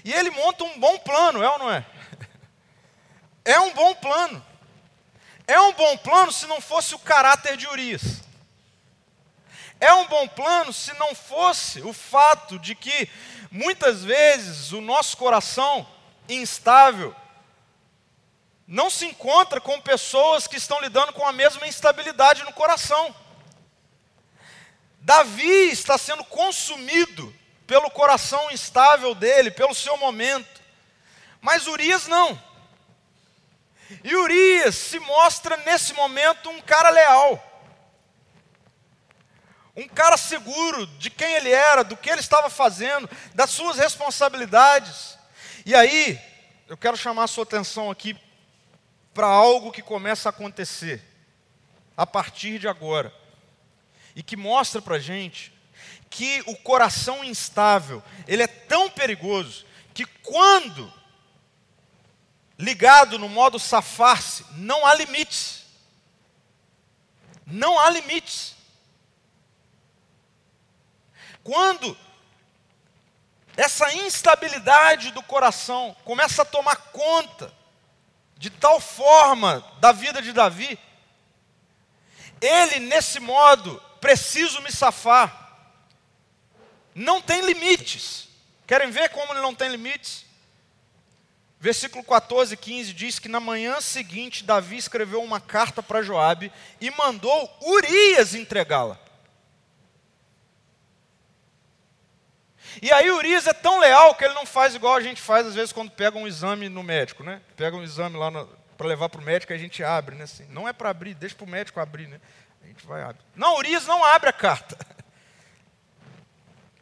[0.04, 1.86] E ele monta um bom plano, é ou não é?
[3.46, 4.46] É um bom plano.
[5.48, 8.22] É um bom plano se não fosse o caráter de Urias.
[9.80, 13.10] É um bom plano se não fosse o fato de que
[13.50, 15.88] muitas vezes o nosso coração
[16.28, 17.16] instável
[18.68, 23.16] não se encontra com pessoas que estão lidando com a mesma instabilidade no coração.
[25.00, 27.34] Davi está sendo consumido
[27.66, 30.62] pelo coração instável dele, pelo seu momento.
[31.42, 32.40] Mas Urias não.
[34.04, 37.44] E Urias se mostra nesse momento um cara leal.
[39.80, 45.18] Um cara seguro de quem ele era, do que ele estava fazendo, das suas responsabilidades.
[45.66, 46.20] E aí,
[46.68, 48.20] eu quero chamar a sua atenção aqui
[49.14, 51.02] para algo que começa a acontecer
[51.96, 53.14] a partir de agora.
[54.16, 55.54] e que mostra para gente
[56.10, 60.92] que o coração instável ele é tão perigoso que quando
[62.58, 65.64] ligado no modo safar-se, não há limites.
[67.46, 68.59] Não há limites.
[71.50, 71.98] Quando
[73.58, 77.52] essa instabilidade do coração começa a tomar conta
[78.38, 80.78] de tal forma da vida de Davi,
[82.40, 85.58] ele, nesse modo, preciso me safar,
[86.94, 88.28] não tem limites.
[88.68, 90.28] Querem ver como ele não tem limites?
[91.60, 96.54] Versículo 14 e 15 diz que na manhã seguinte Davi escreveu uma carta para Joabe
[96.80, 99.09] e mandou Urias entregá-la.
[102.82, 105.56] E aí Urias é tão leal que ele não faz igual a gente faz às
[105.56, 107.42] vezes quando pega um exame no médico, né?
[107.56, 108.32] Pega um exame lá
[108.78, 110.24] para levar para o médico a gente abre, né?
[110.24, 112.22] Assim, não é para abrir, deixa para o médico abrir, né?
[112.64, 113.26] A gente vai abrir.
[113.36, 114.78] Não, Urias não abre a carta.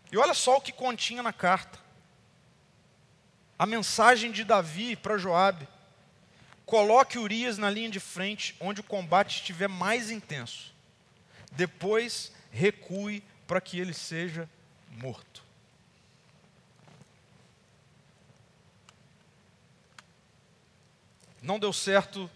[0.10, 1.78] E olha só o que continha na carta
[3.58, 5.68] a mensagem de Davi para Joabe.
[6.66, 10.76] Coloque Urias na linha de frente, onde o combate estiver mais intenso.
[11.54, 14.50] Depois recue para que ele seja
[14.92, 15.47] morto.
[21.42, 22.30] Não deu certo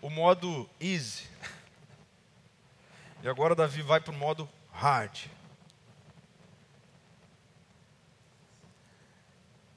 [0.00, 1.24] o modo easy.
[3.22, 5.26] E agora Davi vai para o modo hard.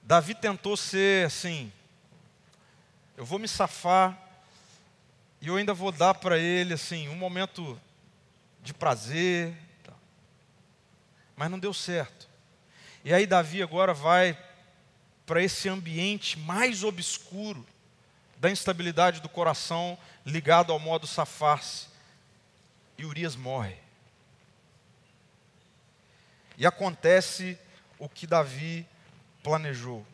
[0.03, 1.71] Davi tentou ser assim:
[3.17, 4.17] eu vou me safar
[5.39, 7.79] e eu ainda vou dar para ele assim um momento
[8.61, 9.57] de prazer,
[11.35, 12.29] mas não deu certo.
[13.03, 14.37] E aí Davi agora vai
[15.25, 17.65] para esse ambiente mais obscuro
[18.41, 21.85] da instabilidade do coração, ligado ao modo safar-se.
[22.97, 23.77] E Urias morre.
[26.57, 27.57] E acontece
[27.99, 28.85] o que Davi
[29.43, 30.05] planejou.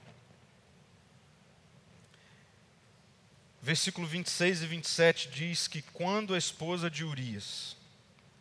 [3.62, 7.78] Versículo 26 e 27 diz que quando a esposa de Urias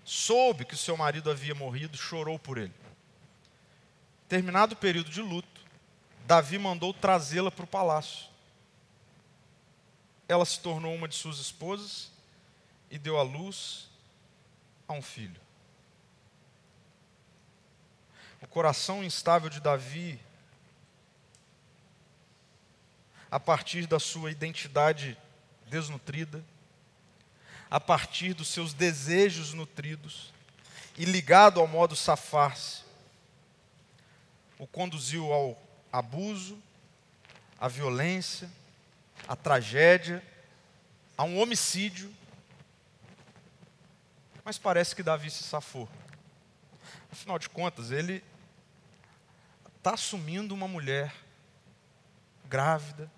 [0.04, 2.74] soube que seu marido havia morrido, chorou por ele.
[4.28, 5.60] Terminado o período de luto,
[6.26, 8.35] Davi mandou trazê-la para o palácio.
[10.28, 12.10] Ela se tornou uma de suas esposas
[12.90, 13.88] e deu à luz
[14.88, 15.40] a um filho.
[18.42, 20.20] O coração instável de Davi
[23.30, 25.16] a partir da sua identidade
[25.66, 26.44] desnutrida,
[27.68, 30.32] a partir dos seus desejos nutridos
[30.96, 32.82] e ligado ao modo safar-se,
[34.58, 35.60] o conduziu ao
[35.92, 36.58] abuso,
[37.58, 38.50] à violência,
[39.26, 40.22] à tragédia,
[41.16, 42.12] a um homicídio.
[44.44, 45.88] Mas parece que Davi se safou.
[47.10, 48.22] Afinal de contas, ele
[49.76, 51.14] está assumindo uma mulher
[52.44, 53.10] grávida,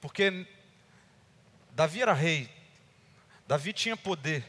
[0.00, 0.46] porque
[1.72, 2.50] Davi era rei,
[3.46, 4.44] Davi tinha poder.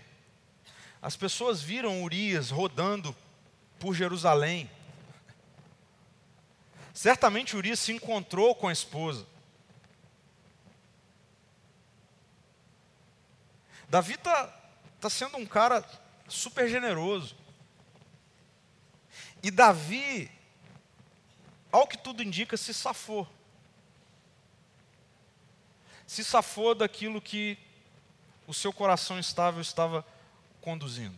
[1.02, 3.16] As pessoas viram Urias rodando
[3.80, 4.70] por Jerusalém.
[6.94, 9.26] Certamente Urias se encontrou com a esposa.
[13.90, 14.48] Davi está
[15.00, 15.84] tá sendo um cara
[16.28, 17.36] super generoso.
[19.44, 20.32] E Davi,
[21.72, 23.28] ao que tudo indica, se safou
[26.12, 27.58] se safou daquilo que
[28.46, 30.06] o seu coração estável estava
[30.60, 31.18] conduzindo.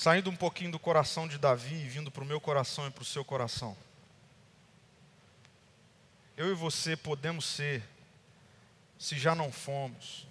[0.00, 3.02] Saindo um pouquinho do coração de Davi e vindo para o meu coração e para
[3.02, 3.76] o seu coração.
[6.36, 7.82] Eu e você podemos ser,
[8.96, 10.24] se já não fomos,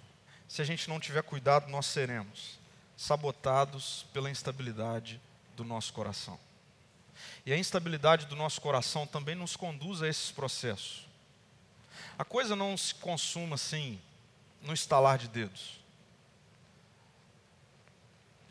[0.48, 2.58] se a gente não tiver cuidado, nós seremos
[2.96, 5.20] sabotados pela instabilidade
[5.54, 6.40] do nosso coração.
[7.44, 11.06] E a instabilidade do nosso coração também nos conduz a esses processos.
[12.18, 14.00] A coisa não se consuma assim,
[14.62, 15.77] no estalar de dedos.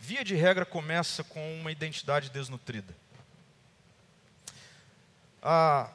[0.07, 2.95] Via de regra começa com uma identidade desnutrida.
[5.41, 5.91] A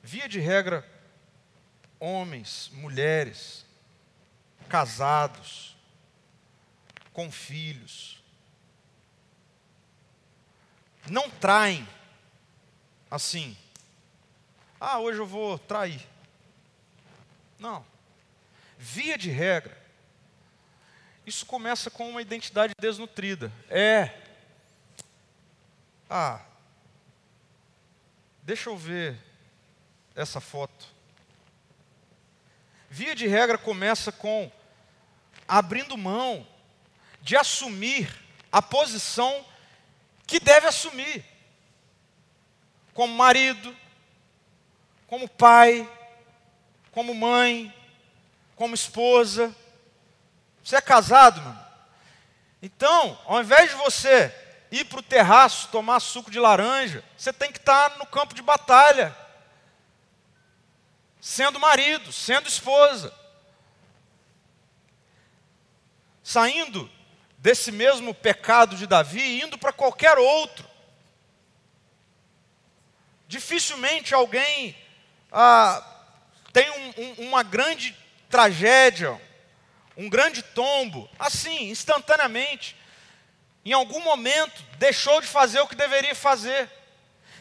[0.00, 0.88] via de regra,
[1.98, 3.66] homens, mulheres,
[4.68, 5.76] casados,
[7.12, 8.22] com filhos,
[11.10, 11.84] não traem
[13.10, 13.56] assim.
[14.78, 16.06] Ah, hoje eu vou trair.
[17.58, 17.84] Não.
[18.78, 19.81] Via de regra,
[21.26, 23.52] isso começa com uma identidade desnutrida.
[23.68, 24.10] É.
[26.10, 26.40] Ah,
[28.42, 29.18] deixa eu ver
[30.14, 30.86] essa foto.
[32.90, 34.50] Via de regra começa com
[35.48, 36.46] abrindo mão
[37.22, 38.14] de assumir
[38.50, 39.44] a posição
[40.26, 41.24] que deve assumir,
[42.92, 43.74] como marido,
[45.06, 45.90] como pai,
[46.90, 47.72] como mãe,
[48.56, 49.54] como esposa.
[50.62, 51.62] Você é casado, mano?
[52.62, 54.32] Então, ao invés de você
[54.70, 58.40] ir para o terraço tomar suco de laranja, você tem que estar no campo de
[58.40, 59.16] batalha,
[61.20, 63.12] sendo marido, sendo esposa.
[66.22, 66.90] Saindo
[67.36, 70.70] desse mesmo pecado de Davi indo para qualquer outro.
[73.26, 74.76] Dificilmente alguém
[75.32, 75.84] ah,
[76.52, 77.96] tem um, um, uma grande
[78.30, 79.20] tragédia,
[80.02, 82.76] um grande tombo, assim, instantaneamente.
[83.64, 86.68] Em algum momento, deixou de fazer o que deveria fazer,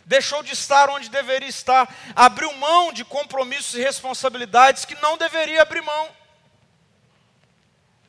[0.05, 5.61] deixou de estar onde deveria estar, abriu mão de compromissos e responsabilidades que não deveria
[5.61, 6.21] abrir mão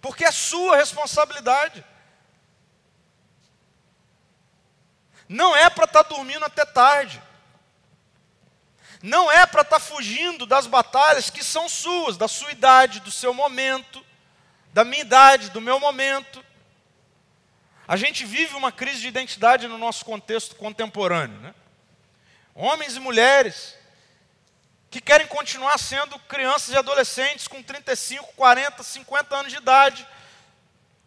[0.03, 1.83] porque é sua responsabilidade.
[5.29, 7.23] Não é para estar tá dormindo até tarde.
[9.01, 13.13] Não é para estar tá fugindo das batalhas que são suas, da sua idade, do
[13.13, 14.05] seu momento,
[14.73, 16.45] da minha idade, do meu momento.
[17.87, 21.39] A gente vive uma crise de identidade no nosso contexto contemporâneo.
[21.41, 21.55] Né?
[22.55, 23.77] Homens e mulheres
[24.91, 30.07] que querem continuar sendo crianças e adolescentes com 35, 40, 50 anos de idade.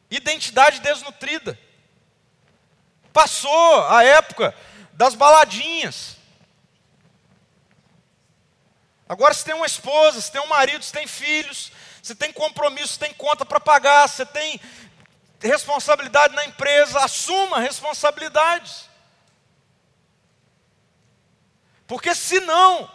[0.09, 1.57] Identidade desnutrida.
[3.13, 4.55] Passou a época
[4.93, 6.18] das baladinhas.
[9.08, 12.93] Agora você tem uma esposa, você tem um marido, você tem filhos, você tem compromisso,
[12.93, 14.60] você tem conta para pagar, você tem
[15.39, 18.89] responsabilidade na empresa, assuma responsabilidades.
[21.88, 22.89] Porque senão,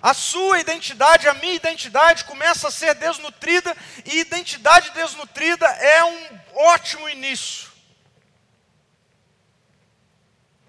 [0.00, 6.40] a sua identidade, a minha identidade começa a ser desnutrida, e identidade desnutrida é um
[6.54, 7.70] ótimo início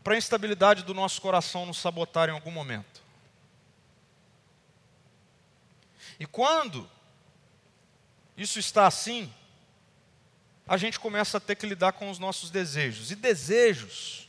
[0.03, 2.92] para a instabilidade do nosso coração nos sabotar em algum momento.
[6.19, 6.89] E quando
[8.35, 9.31] isso está assim,
[10.67, 13.11] a gente começa a ter que lidar com os nossos desejos.
[13.11, 14.23] E desejos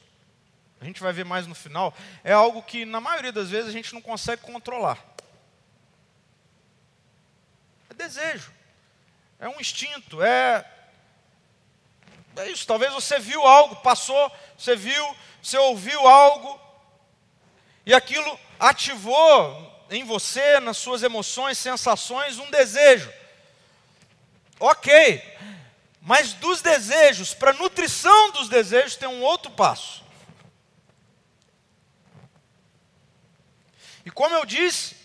[0.85, 3.73] a gente vai ver mais no final, é algo que na maioria das vezes a
[3.73, 5.03] gente não consegue controlar.
[7.89, 8.53] É desejo,
[9.39, 10.71] é um instinto, é.
[12.37, 16.61] É isso, talvez você viu algo, passou, você viu, você ouviu algo,
[17.87, 23.13] e aquilo ativou em você, nas suas emoções, sensações, um desejo.
[24.59, 25.23] Ok,
[26.01, 30.05] mas dos desejos, para nutrição dos desejos, tem um outro passo.
[34.05, 34.97] E como eu disse,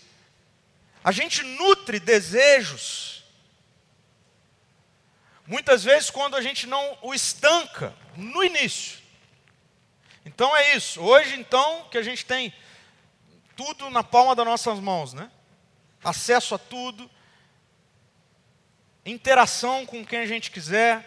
[1.02, 3.24] a gente nutre desejos.
[5.46, 8.98] Muitas vezes quando a gente não o estanca no início.
[10.24, 11.00] Então é isso.
[11.00, 12.54] Hoje então que a gente tem
[13.60, 15.30] tudo na palma das nossas mãos, né?
[16.02, 17.10] Acesso a tudo,
[19.04, 21.06] interação com quem a gente quiser.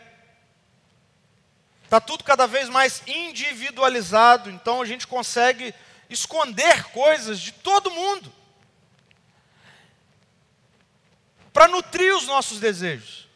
[1.83, 5.73] Está tudo cada vez mais individualizado, então a gente consegue
[6.11, 8.31] esconder coisas de todo mundo
[11.51, 13.27] para nutrir os nossos desejos.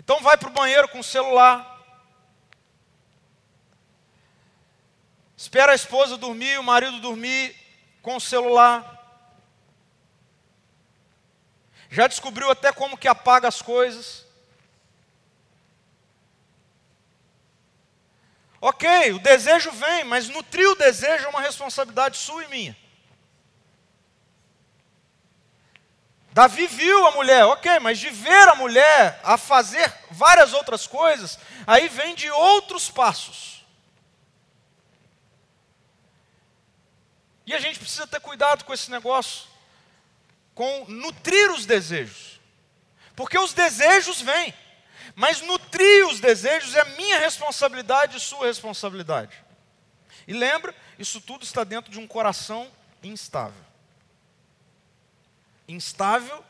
[0.00, 1.75] Então vai para o banheiro com o celular.
[5.46, 7.54] Espera a esposa dormir, o marido dormir
[8.02, 8.84] com o celular.
[11.88, 14.26] Já descobriu até como que apaga as coisas.
[18.60, 22.76] Ok, o desejo vem, mas nutrir o desejo é uma responsabilidade sua e minha.
[26.32, 31.38] Davi viu a mulher, ok, mas de ver a mulher a fazer várias outras coisas,
[31.64, 33.55] aí vem de outros passos.
[37.46, 39.46] E a gente precisa ter cuidado com esse negócio,
[40.54, 42.40] com nutrir os desejos,
[43.14, 44.52] porque os desejos vêm.
[45.14, 49.42] Mas nutrir os desejos é minha responsabilidade e sua responsabilidade.
[50.26, 52.70] E lembra, isso tudo está dentro de um coração
[53.02, 53.64] instável.
[55.68, 56.44] Instável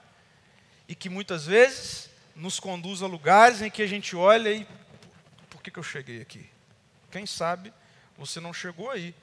[0.89, 4.67] e que muitas vezes nos conduz a lugares em que a gente olha e
[5.51, 6.49] por que, que eu cheguei aqui?
[7.11, 7.73] Quem sabe
[8.17, 9.15] você não chegou aí,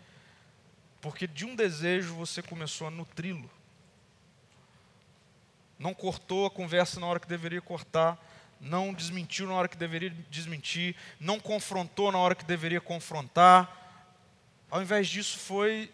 [1.03, 3.51] porque de um desejo você começou a nutri-lo.
[5.77, 8.17] Não cortou a conversa na hora que deveria cortar,
[8.57, 13.69] não desmentiu na hora que deveria desmentir, não confrontou na hora que deveria confrontar.
[14.71, 15.91] Ao invés disso, foi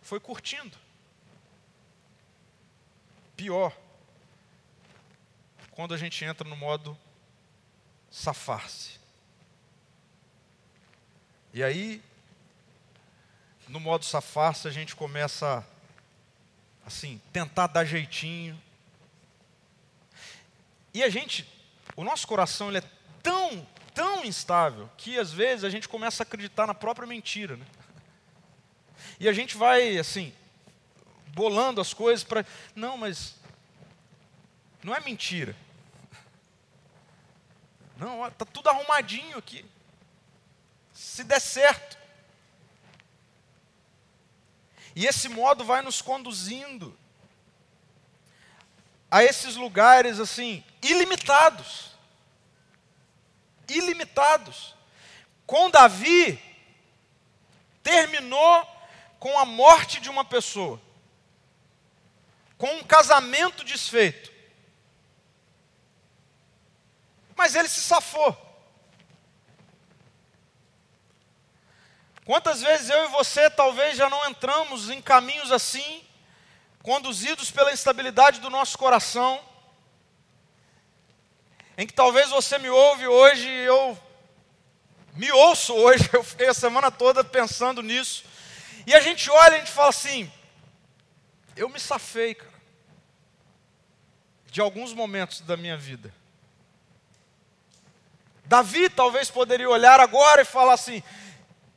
[0.00, 0.78] foi curtindo.
[3.36, 3.76] Pior,
[5.72, 6.96] quando a gente entra no modo
[8.10, 8.98] safar-se.
[11.52, 12.02] E aí,
[13.68, 15.66] no modo safar-se, a gente começa
[16.86, 18.60] assim, tentar dar jeitinho.
[20.94, 21.48] E a gente,
[21.96, 22.84] o nosso coração ele é
[23.22, 27.66] tão, tão instável que às vezes a gente começa a acreditar na própria mentira, né?
[29.18, 30.32] E a gente vai assim,
[31.28, 33.34] bolando as coisas para, não, mas
[34.82, 35.56] não é mentira.
[37.96, 39.64] Não, está tudo arrumadinho aqui.
[40.92, 41.98] Se der certo.
[44.96, 46.98] E esse modo vai nos conduzindo
[49.10, 51.90] a esses lugares assim, ilimitados.
[53.68, 54.74] Ilimitados.
[55.46, 56.42] Com Davi,
[57.82, 58.66] terminou
[59.20, 60.80] com a morte de uma pessoa,
[62.56, 64.32] com um casamento desfeito.
[67.36, 68.45] Mas ele se safou.
[72.26, 76.04] Quantas vezes eu e você talvez já não entramos em caminhos assim,
[76.82, 79.40] conduzidos pela instabilidade do nosso coração,
[81.78, 83.96] em que talvez você me ouve hoje e eu
[85.14, 88.24] me ouço hoje, eu fiquei a semana toda pensando nisso,
[88.88, 90.28] e a gente olha e a gente fala assim:
[91.54, 92.60] eu me safei, cara,
[94.46, 96.12] de alguns momentos da minha vida.
[98.44, 101.04] Davi talvez poderia olhar agora e falar assim: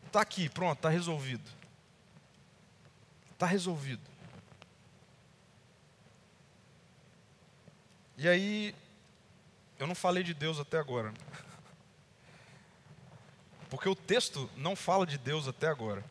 [0.10, 1.50] está aqui, pronto, está resolvido.
[3.32, 4.02] Está resolvido.
[8.18, 8.76] E aí,
[9.78, 11.14] eu não falei de Deus até agora.
[13.70, 16.04] Porque o texto não fala de Deus até agora.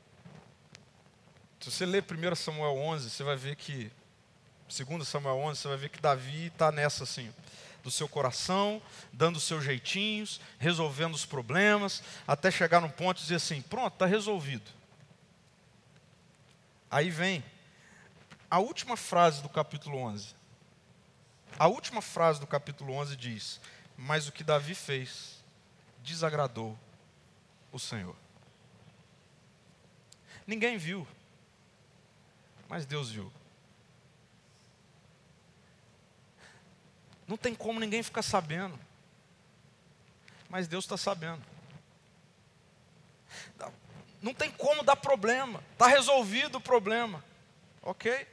[1.61, 3.93] Se você ler 1 Samuel 11, você vai ver que,
[4.69, 7.33] 2 Samuel 11, você vai ver que Davi está nessa assim
[7.83, 13.37] do seu coração, dando seus jeitinhos, resolvendo os problemas, até chegar num ponto e dizer
[13.37, 14.71] assim: pronto, está resolvido.
[16.91, 17.45] Aí vem
[18.51, 20.35] a última frase do capítulo 11.
[21.59, 23.61] A última frase do capítulo 11 diz:
[23.97, 25.43] Mas o que Davi fez
[26.03, 26.79] desagradou
[27.73, 28.17] o Senhor.
[30.47, 31.07] Ninguém viu,
[32.69, 33.31] mas Deus viu.
[37.29, 38.79] Não tem como ninguém ficar sabendo.
[40.49, 41.43] Mas Deus está sabendo.
[44.23, 45.63] Não tem como dar problema.
[45.73, 47.23] Está resolvido o problema.
[47.83, 48.27] Ok?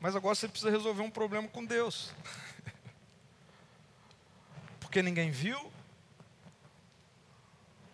[0.00, 2.12] Mas agora você precisa resolver um problema com Deus.
[4.78, 5.72] Porque ninguém viu.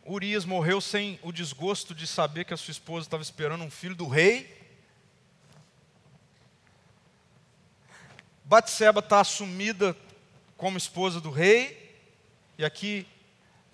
[0.06, 3.96] Urias morreu sem o desgosto de saber que a sua esposa estava esperando um filho
[3.96, 4.63] do rei.
[8.44, 9.96] Batseba está assumida
[10.56, 11.98] como esposa do rei,
[12.58, 13.06] e aqui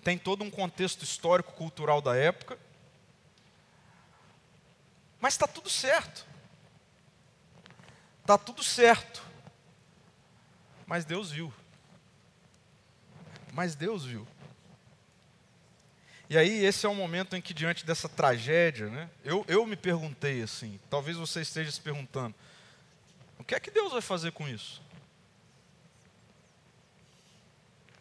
[0.03, 2.57] tem todo um contexto histórico cultural da época.
[5.19, 6.25] Mas está tudo certo.
[8.21, 9.23] Está tudo certo.
[10.87, 11.53] Mas Deus viu.
[13.53, 14.27] Mas Deus viu.
[16.29, 19.75] E aí, esse é o momento em que, diante dessa tragédia, né, eu, eu me
[19.75, 22.33] perguntei assim, talvez você esteja se perguntando,
[23.41, 24.79] o que é que Deus vai fazer com isso?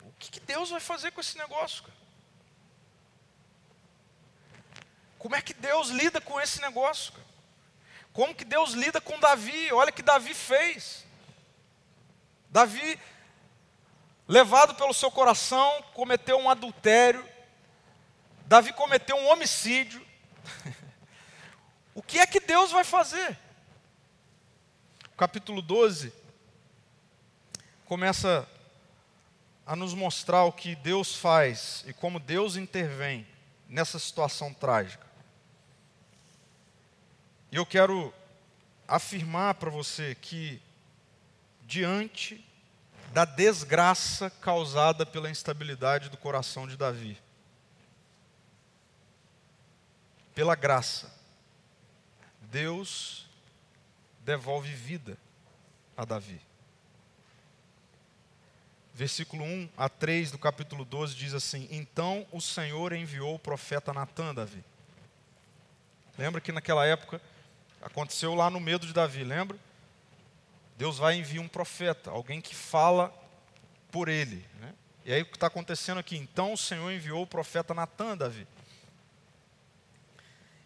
[0.03, 1.82] O que, que Deus vai fazer com esse negócio?
[1.82, 1.97] Cara?
[5.18, 7.12] Como é que Deus lida com esse negócio?
[7.14, 7.24] Cara?
[8.12, 9.72] Como que Deus lida com Davi?
[9.72, 11.07] Olha o que Davi fez.
[12.51, 13.01] Davi,
[14.28, 17.26] levado pelo seu coração, cometeu um adultério.
[18.45, 20.07] Davi cometeu um homicídio.
[21.95, 23.38] o que é que Deus vai fazer?
[25.21, 26.14] Capítulo 12
[27.85, 28.49] começa
[29.66, 33.27] a nos mostrar o que Deus faz e como Deus intervém
[33.68, 35.07] nessa situação trágica.
[37.53, 38.14] E eu quero
[38.89, 40.59] afirmar para você que,
[41.66, 42.43] diante
[43.12, 47.21] da desgraça causada pela instabilidade do coração de Davi,
[50.35, 51.14] pela graça,
[52.41, 53.29] Deus
[54.21, 55.16] devolve vida
[55.97, 56.41] a Davi.
[58.95, 63.93] Versículo 1 a 3 do capítulo 12 diz assim: Então o Senhor enviou o profeta
[63.93, 64.62] Natan, Davi.
[66.18, 67.21] Lembra que naquela época
[67.81, 69.57] aconteceu lá no medo de Davi, lembra?
[70.77, 73.14] Deus vai enviar um profeta, alguém que fala
[73.91, 74.45] por ele.
[74.61, 74.75] Né?
[75.05, 76.16] E aí o que está acontecendo aqui?
[76.16, 78.47] Então o Senhor enviou o profeta Natan, Davi.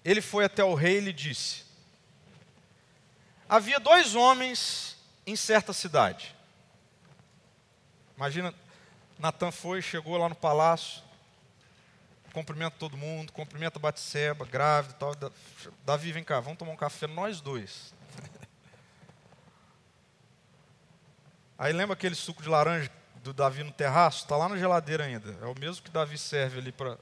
[0.04, 1.63] Ele foi até o rei e lhe disse:
[3.48, 6.34] Havia dois homens em certa cidade.
[8.16, 8.54] Imagina,
[9.18, 11.02] Natan foi, chegou lá no palácio,
[12.32, 15.14] cumprimenta todo mundo, cumprimenta Batseba, grávida e tal.
[15.84, 17.94] Davi, vem cá, vamos tomar um café, nós dois.
[21.58, 22.90] Aí lembra aquele suco de laranja
[23.22, 24.24] do Davi no terraço?
[24.24, 25.36] Está lá na geladeira ainda.
[25.40, 26.98] É o mesmo que Davi serve ali para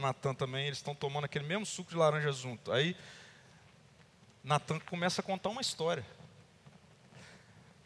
[0.00, 0.66] Natan também.
[0.66, 2.72] Eles estão tomando aquele mesmo suco de laranja junto.
[2.72, 2.96] Aí
[4.46, 6.06] Natan começa a contar uma história.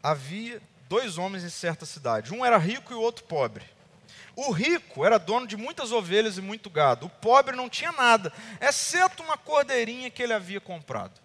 [0.03, 2.35] Havia dois homens em certa cidade.
[2.35, 3.65] Um era rico e o outro pobre.
[4.37, 7.07] O rico era dono de muitas ovelhas e muito gado.
[7.07, 8.31] O pobre não tinha nada,
[8.61, 11.19] exceto uma cordeirinha que ele havia comprado.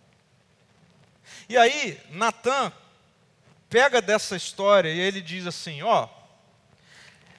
[1.50, 2.72] E aí, Natan
[3.70, 6.08] pega dessa história e ele diz assim: ó,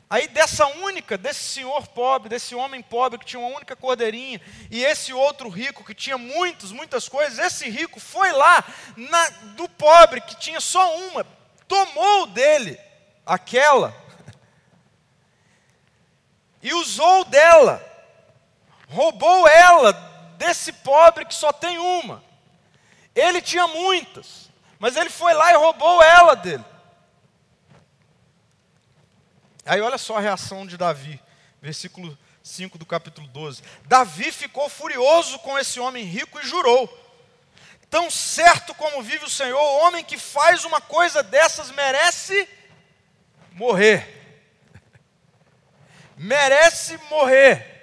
[0.08, 4.40] aí dessa única, desse senhor pobre, desse homem pobre que tinha uma única cordeirinha,
[4.70, 8.64] e esse outro rico que tinha muitas, muitas coisas, esse rico foi lá
[8.96, 11.26] na, do pobre que tinha só uma,
[11.66, 12.78] tomou dele
[13.24, 13.94] aquela
[16.62, 17.80] e usou dela,
[18.88, 19.92] roubou ela
[20.36, 22.24] desse pobre que só tem uma.
[23.14, 24.50] Ele tinha muitas.
[24.78, 26.64] Mas ele foi lá e roubou ela dele.
[29.66, 31.20] Aí olha só a reação de Davi,
[31.60, 33.62] versículo 5 do capítulo 12.
[33.86, 36.88] Davi ficou furioso com esse homem rico e jurou:
[37.90, 42.48] Tão certo como vive o Senhor, o homem que faz uma coisa dessas merece
[43.50, 44.06] morrer.
[46.16, 47.74] merece morrer.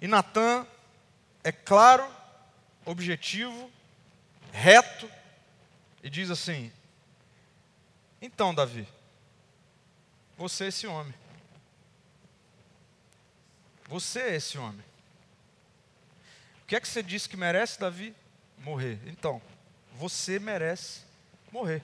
[0.00, 0.66] E Natan
[1.42, 2.06] é claro,
[2.84, 3.70] objetivo
[4.52, 5.10] reto,
[6.02, 6.70] e diz assim:
[8.20, 8.86] Então, Davi,
[10.38, 11.14] você é esse homem.
[13.88, 14.84] Você é esse homem.
[16.62, 18.14] O que é que você disse que merece, Davi?
[18.58, 19.00] Morrer.
[19.06, 19.42] Então,
[19.94, 21.00] você merece
[21.50, 21.82] morrer.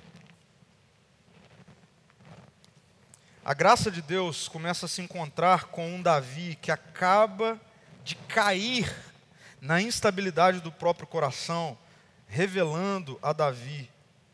[3.44, 7.60] A graça de Deus começa a se encontrar com um Davi que acaba
[8.04, 8.94] de cair
[9.60, 11.76] na instabilidade do próprio coração,
[12.28, 13.90] revelando a Davi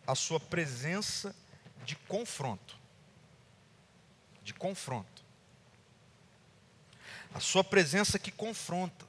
[0.06, 1.34] a sua presença
[1.84, 2.79] de confronto.
[4.42, 5.22] De confronto.
[7.34, 9.06] A sua presença que confronta.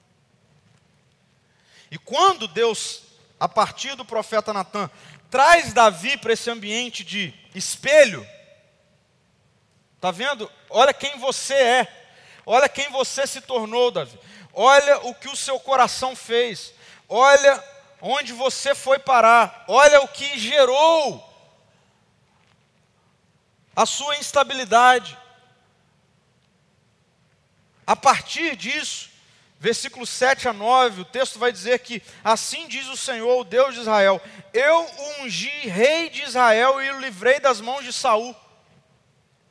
[1.90, 3.04] E quando Deus,
[3.40, 4.90] a partir do profeta Natan,
[5.30, 8.26] traz Davi para esse ambiente de espelho,
[9.96, 10.52] está vendo?
[10.70, 12.06] Olha quem você é,
[12.46, 14.18] olha quem você se tornou, Davi,
[14.54, 16.74] olha o que o seu coração fez,
[17.10, 17.64] olha
[18.02, 21.31] onde você foi parar, olha o que gerou
[23.82, 25.18] a sua instabilidade.
[27.86, 29.10] A partir disso,
[29.60, 33.74] versículos 7 a 9, o texto vai dizer que assim diz o Senhor, o Deus
[33.74, 34.22] de Israel:
[34.54, 34.88] Eu
[35.22, 38.36] ungi rei de Israel e o livrei das mãos de Saul.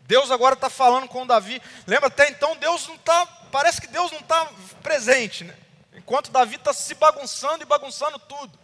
[0.02, 1.60] Deus agora está falando com Davi.
[1.84, 4.48] Lembra até então, Deus não está, parece que Deus não está
[4.80, 5.56] presente, né?
[5.92, 8.56] Enquanto Davi está se bagunçando e bagunçando tudo.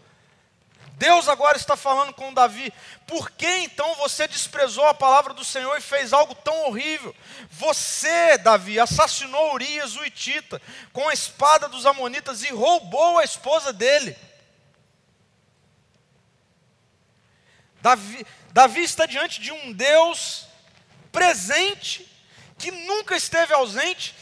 [0.96, 2.72] Deus agora está falando com Davi.
[3.06, 7.14] Por que então você desprezou a palavra do Senhor e fez algo tão horrível?
[7.50, 10.60] Você, Davi, assassinou Urias, o Itita,
[10.94, 14.16] com a espada dos Amonitas e roubou a esposa dele.
[17.82, 20.46] Davi, Davi está diante de um Deus
[21.12, 22.10] presente,
[22.56, 24.14] que nunca esteve ausente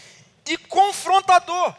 [0.44, 1.72] e confrontador.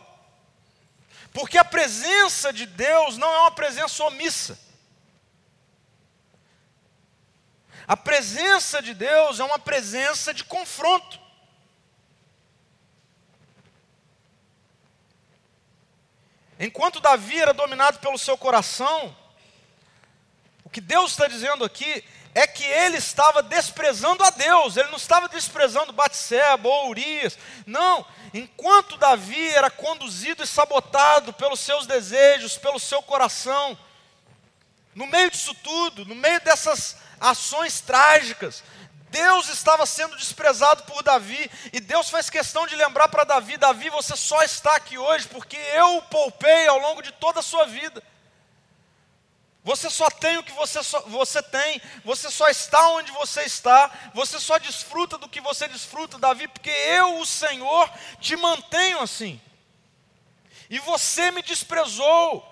[1.33, 4.64] Porque a presença de Deus não é uma presença omissa.
[7.87, 11.19] A presença de Deus é uma presença de confronto.
[16.59, 19.15] Enquanto Davi era dominado pelo seu coração,
[20.63, 24.97] o que Deus está dizendo aqui é que ele estava desprezando a Deus, ele não
[24.97, 32.57] estava desprezando Batseba ou Urias, não, enquanto Davi era conduzido e sabotado pelos seus desejos,
[32.57, 33.77] pelo seu coração,
[34.93, 38.63] no meio disso tudo, no meio dessas ações trágicas,
[39.09, 43.89] Deus estava sendo desprezado por Davi, e Deus faz questão de lembrar para Davi: Davi,
[43.89, 47.65] você só está aqui hoje porque eu o poupei ao longo de toda a sua
[47.65, 48.03] vida.
[49.63, 53.89] Você só tem o que você, só, você tem, você só está onde você está,
[54.13, 57.89] você só desfruta do que você desfruta, Davi, porque eu, o Senhor,
[58.19, 59.41] te mantenho assim.
[60.69, 62.47] E você me desprezou,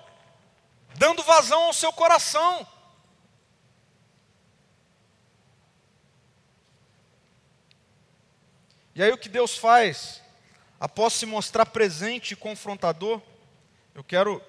[0.96, 2.66] dando vazão ao seu coração.
[8.96, 10.22] E aí o que Deus faz,
[10.80, 13.22] após se mostrar presente e confrontador,
[13.96, 14.42] eu quero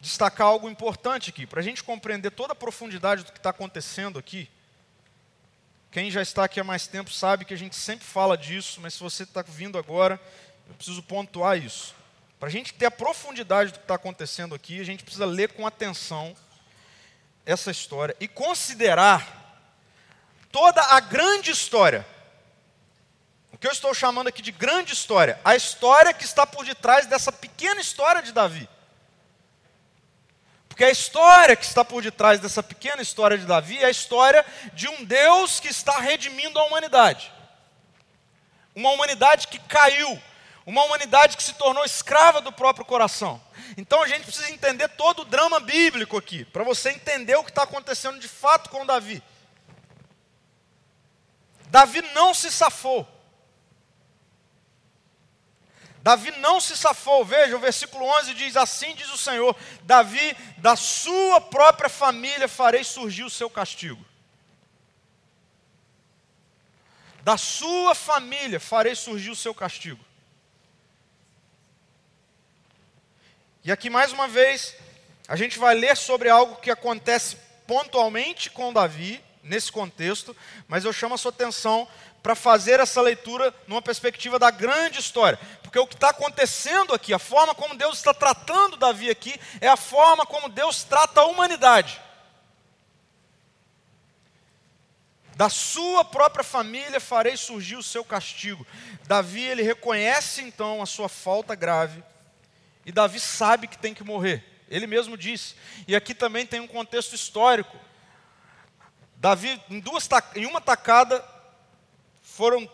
[0.00, 4.18] destacar algo importante aqui, para a gente compreender toda a profundidade do que está acontecendo
[4.18, 4.48] aqui.
[5.90, 8.94] Quem já está aqui há mais tempo sabe que a gente sempre fala disso, mas
[8.94, 10.20] se você está vindo agora,
[10.68, 11.94] eu preciso pontuar isso.
[12.38, 15.52] Para a gente ter a profundidade do que está acontecendo aqui, a gente precisa ler
[15.52, 16.36] com atenção
[17.44, 19.66] essa história e considerar
[20.52, 22.06] toda a grande história.
[23.58, 27.06] O que eu estou chamando aqui de grande história, a história que está por detrás
[27.06, 28.68] dessa pequena história de Davi.
[30.68, 34.46] Porque a história que está por detrás dessa pequena história de Davi é a história
[34.74, 37.32] de um Deus que está redimindo a humanidade.
[38.76, 40.22] Uma humanidade que caiu,
[40.64, 43.42] uma humanidade que se tornou escrava do próprio coração.
[43.76, 47.50] Então a gente precisa entender todo o drama bíblico aqui, para você entender o que
[47.50, 49.20] está acontecendo de fato com Davi.
[51.70, 53.17] Davi não se safou.
[56.02, 57.24] Davi não se safou.
[57.24, 62.84] Veja, o versículo 11 diz: Assim diz o Senhor: Davi, da sua própria família farei
[62.84, 64.04] surgir o seu castigo.
[67.22, 70.02] Da sua família farei surgir o seu castigo.
[73.64, 74.74] E aqui mais uma vez,
[75.26, 77.36] a gente vai ler sobre algo que acontece
[77.66, 80.36] pontualmente com Davi, nesse contexto,
[80.66, 81.88] mas eu chamo a sua atenção
[82.22, 85.38] para fazer essa leitura numa perspectiva da grande história.
[85.68, 89.68] Porque o que está acontecendo aqui, a forma como Deus está tratando Davi aqui, é
[89.68, 92.00] a forma como Deus trata a humanidade.
[95.36, 98.66] Da sua própria família farei surgir o seu castigo.
[99.06, 102.02] Davi, ele reconhece então a sua falta grave.
[102.86, 104.42] E Davi sabe que tem que morrer.
[104.70, 105.54] Ele mesmo disse.
[105.86, 107.76] E aqui também tem um contexto histórico.
[109.16, 111.22] Davi, em, duas, em uma tacada,
[112.22, 112.66] foram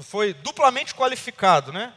[0.00, 1.92] foi duplamente qualificado, né?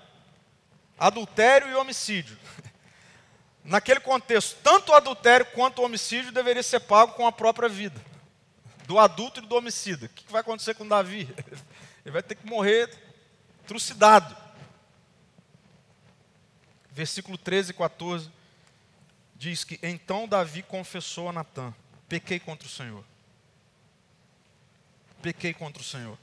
[0.97, 2.37] Adultério e homicídio.
[3.63, 7.99] Naquele contexto, tanto o adultério quanto o homicídio deveria ser pago com a própria vida.
[8.85, 10.07] Do adulto e do homicida.
[10.07, 11.29] O que vai acontecer com Davi?
[12.03, 12.89] Ele vai ter que morrer
[13.67, 14.35] trucidado.
[16.91, 18.31] Versículo 13 e 14
[19.35, 21.73] diz que então Davi confessou a Natã:
[22.09, 23.03] pequei contra o Senhor
[25.21, 26.17] pequei contra o Senhor?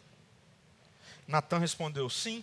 [1.29, 2.43] Natan respondeu, sim.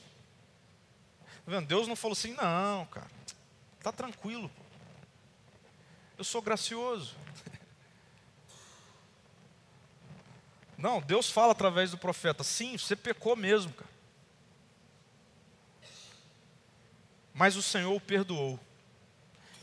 [1.44, 1.66] Tá vendo?
[1.66, 3.10] Deus não falou assim, não, cara,
[3.82, 4.50] tá tranquilo.
[6.16, 7.16] Eu sou gracioso.
[10.78, 13.90] Não, Deus fala através do profeta, sim, você pecou mesmo, cara.
[17.34, 18.60] Mas o Senhor o perdoou.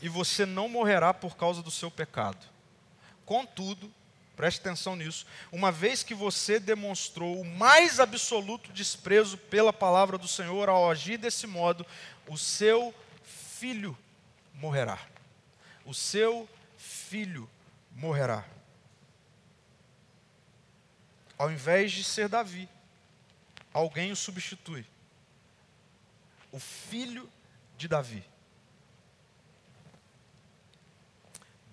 [0.00, 2.44] E você não morrerá por causa do seu pecado.
[3.24, 3.92] Contudo,
[4.42, 5.24] Preste atenção nisso.
[5.52, 11.16] Uma vez que você demonstrou o mais absoluto desprezo pela palavra do Senhor ao agir
[11.16, 11.86] desse modo,
[12.26, 13.96] o seu filho
[14.54, 14.98] morrerá.
[15.84, 17.48] O seu filho
[17.92, 18.44] morrerá.
[21.38, 22.68] Ao invés de ser Davi,
[23.72, 24.84] alguém o substitui.
[26.50, 27.30] O filho
[27.78, 28.24] de Davi.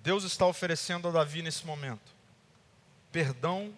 [0.03, 2.18] Deus está oferecendo a Davi nesse momento
[3.11, 3.73] perdão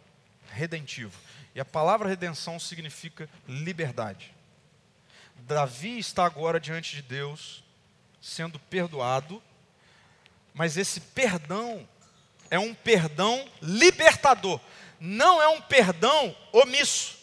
[0.51, 1.17] redentivo.
[1.53, 4.33] E a palavra redenção significa liberdade.
[5.41, 7.63] Davi está agora diante de Deus,
[8.21, 9.41] sendo perdoado,
[10.53, 11.87] mas esse perdão
[12.49, 14.59] é um perdão libertador,
[14.99, 17.20] não é um perdão omisso.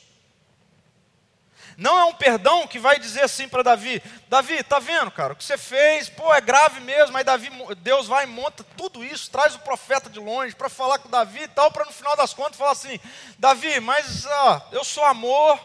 [1.79, 5.33] Não é um perdão que vai dizer assim para Davi: Davi, tá vendo, cara?
[5.33, 7.17] O que você fez, pô, é grave mesmo.
[7.17, 10.99] Aí Davi, Deus vai e monta tudo isso, traz o profeta de longe para falar
[10.99, 12.99] com Davi e tal, para no final das contas falar assim:
[13.39, 15.65] Davi, mas ó, eu sou amor,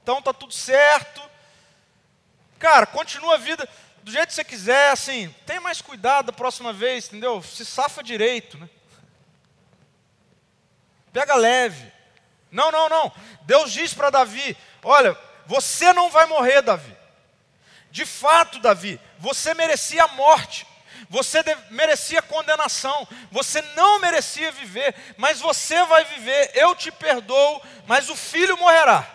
[0.00, 1.20] então tá tudo certo.
[2.60, 3.68] Cara, continua a vida
[4.04, 7.42] do jeito que você quiser, assim, tem mais cuidado da próxima vez, entendeu?
[7.42, 8.70] Se safa direito, né?
[11.12, 11.92] Pega leve.
[12.48, 13.12] Não, não, não.
[13.42, 15.18] Deus diz para Davi: olha,
[15.48, 16.94] você não vai morrer, Davi.
[17.90, 20.66] De fato, Davi, você merecia a morte.
[21.08, 28.10] Você merecia condenação, você não merecia viver, mas você vai viver, eu te perdoo, mas
[28.10, 29.08] o filho morrerá.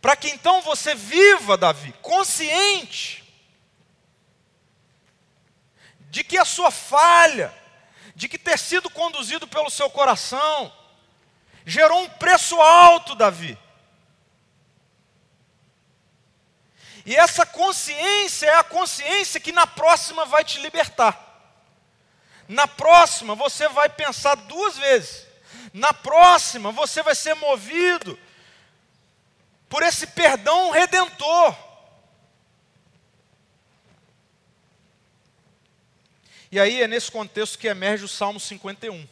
[0.00, 3.22] Para que então você viva, Davi, consciente
[6.10, 7.54] de que a sua falha,
[8.16, 10.72] de que ter sido conduzido pelo seu coração,
[11.64, 13.58] gerou um preço alto, Davi.
[17.04, 21.30] E essa consciência é a consciência que na próxima vai te libertar.
[22.48, 25.26] Na próxima você vai pensar duas vezes.
[25.72, 28.18] Na próxima você vai ser movido
[29.68, 31.56] por esse perdão redentor.
[36.50, 39.08] E aí é nesse contexto que emerge o Salmo 51.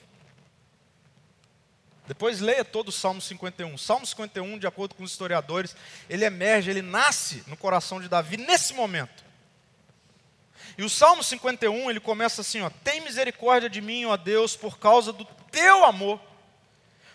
[2.11, 3.79] Depois leia todo o Salmo 51.
[3.79, 5.77] Salmo 51, de acordo com os historiadores,
[6.09, 9.25] ele emerge, ele nasce no coração de Davi nesse momento.
[10.77, 14.77] E o Salmo 51, ele começa assim, ó: "Tem misericórdia de mim, ó Deus, por
[14.77, 16.21] causa do teu amor.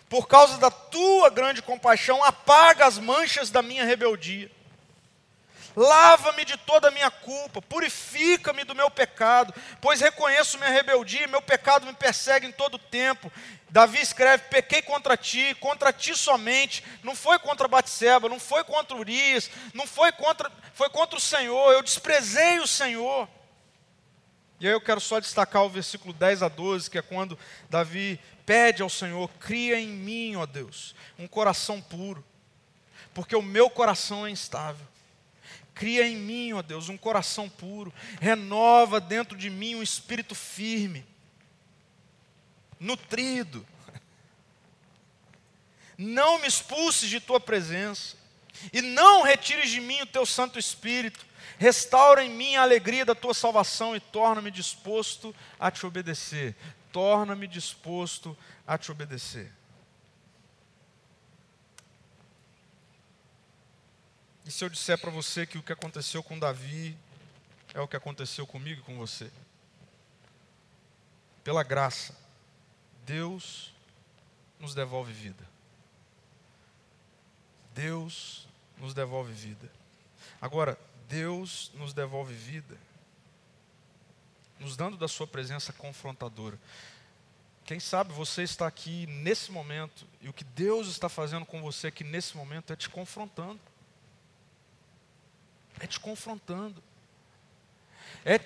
[0.08, 4.50] Por causa da tua grande compaixão, apaga as manchas da minha rebeldia.
[5.76, 11.42] Lava-me de toda a minha culpa, purifica-me do meu pecado, pois reconheço minha rebeldia meu
[11.42, 13.30] pecado me persegue em todo o tempo.
[13.68, 16.82] Davi escreve: Pequei contra ti, contra ti somente.
[17.02, 21.72] Não foi contra Batseba, não foi contra Urias, não foi contra, foi contra o Senhor.
[21.72, 23.28] Eu desprezei o Senhor.
[24.58, 28.18] E aí eu quero só destacar o versículo 10 a 12, que é quando Davi
[28.46, 32.24] pede ao Senhor: Cria em mim, ó Deus, um coração puro,
[33.12, 34.86] porque o meu coração é instável.
[35.76, 41.04] Cria em mim, ó Deus, um coração puro, renova dentro de mim um espírito firme,
[42.80, 43.64] nutrido.
[45.98, 48.16] Não me expulses de tua presença,
[48.72, 51.26] e não retires de mim o teu Santo Espírito.
[51.58, 56.56] Restaura em mim a alegria da tua salvação e torna-me disposto a te obedecer.
[56.90, 58.34] Torna-me disposto
[58.66, 59.52] a te obedecer.
[64.46, 66.96] E se eu disser para você que o que aconteceu com Davi
[67.74, 69.28] é o que aconteceu comigo e com você?
[71.42, 72.16] Pela graça,
[73.04, 73.74] Deus
[74.60, 75.44] nos devolve vida.
[77.74, 78.46] Deus
[78.78, 79.68] nos devolve vida.
[80.40, 80.78] Agora,
[81.08, 82.78] Deus nos devolve vida,
[84.60, 86.58] nos dando da Sua presença confrontadora.
[87.64, 91.88] Quem sabe você está aqui nesse momento e o que Deus está fazendo com você
[91.88, 93.60] aqui nesse momento é te confrontando
[95.80, 96.82] é te confrontando,
[98.24, 98.38] é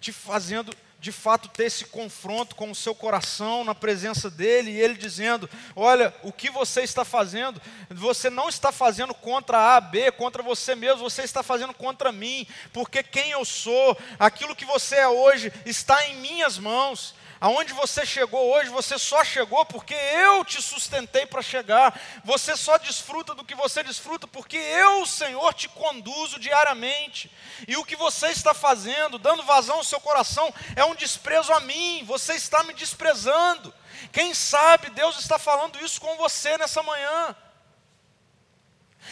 [0.00, 4.80] te fazendo de fato ter esse confronto com o seu coração na presença dele e
[4.80, 7.60] ele dizendo: Olha, o que você está fazendo,
[7.90, 12.46] você não está fazendo contra A, B, contra você mesmo, você está fazendo contra mim,
[12.72, 17.16] porque quem eu sou, aquilo que você é hoje, está em minhas mãos.
[17.42, 22.00] Aonde você chegou hoje, você só chegou porque eu te sustentei para chegar.
[22.24, 27.28] Você só desfruta do que você desfruta porque eu, Senhor, te conduzo diariamente.
[27.66, 31.58] E o que você está fazendo, dando vazão ao seu coração, é um desprezo a
[31.58, 32.04] mim.
[32.04, 33.74] Você está me desprezando.
[34.12, 37.34] Quem sabe Deus está falando isso com você nessa manhã.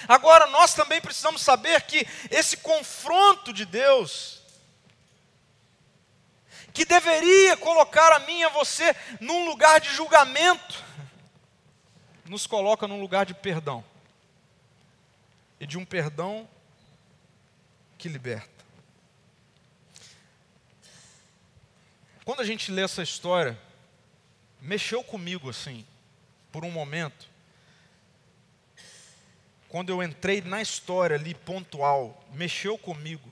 [0.06, 4.39] Agora, nós também precisamos saber que esse confronto de Deus,
[6.72, 10.84] que deveria colocar a mim e a você num lugar de julgamento,
[12.26, 13.84] nos coloca num lugar de perdão.
[15.58, 16.48] E de um perdão
[17.98, 18.48] que liberta.
[22.24, 23.58] Quando a gente lê essa história,
[24.60, 25.84] mexeu comigo assim,
[26.52, 27.28] por um momento.
[29.68, 33.30] Quando eu entrei na história ali pontual, mexeu comigo.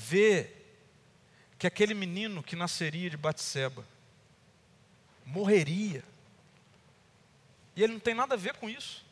[0.00, 0.50] Vê
[1.58, 3.86] que aquele menino que nasceria de Batseba
[5.26, 6.02] morreria.
[7.76, 9.04] E ele não tem nada a ver com isso.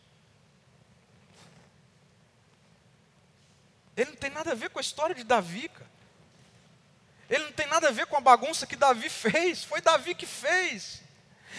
[3.97, 5.91] Ele não tem nada a ver com a história de Davi, cara.
[7.29, 9.63] Ele não tem nada a ver com a bagunça que Davi fez.
[9.63, 11.03] Foi Davi que fez.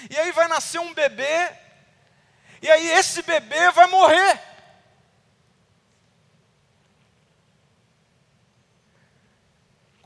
[0.09, 1.53] E aí vai nascer um bebê.
[2.61, 4.41] E aí esse bebê vai morrer.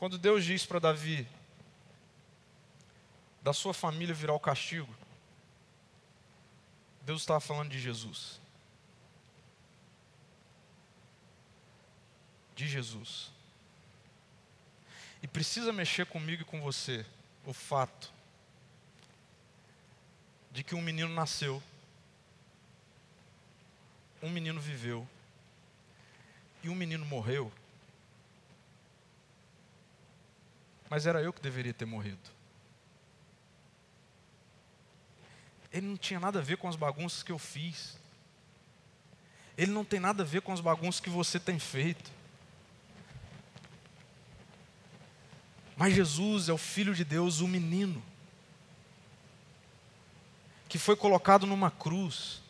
[0.03, 1.25] Quando Deus diz para Davi,
[3.41, 4.93] da sua família virá o castigo,
[7.03, 8.37] Deus estava falando de Jesus.
[12.53, 13.31] De Jesus.
[15.21, 17.05] E precisa mexer comigo e com você
[17.45, 18.11] o fato
[20.51, 21.63] de que um menino nasceu,
[24.21, 25.07] um menino viveu
[26.61, 27.49] e um menino morreu
[30.89, 32.29] mas era eu que deveria ter morrido.
[35.71, 37.97] Ele não tinha nada a ver com as bagunças que eu fiz.
[39.57, 42.11] Ele não tem nada a ver com as bagunças que você tem feito.
[45.75, 48.03] Mas Jesus é o Filho de Deus, o menino,
[50.69, 52.41] que foi colocado numa cruz,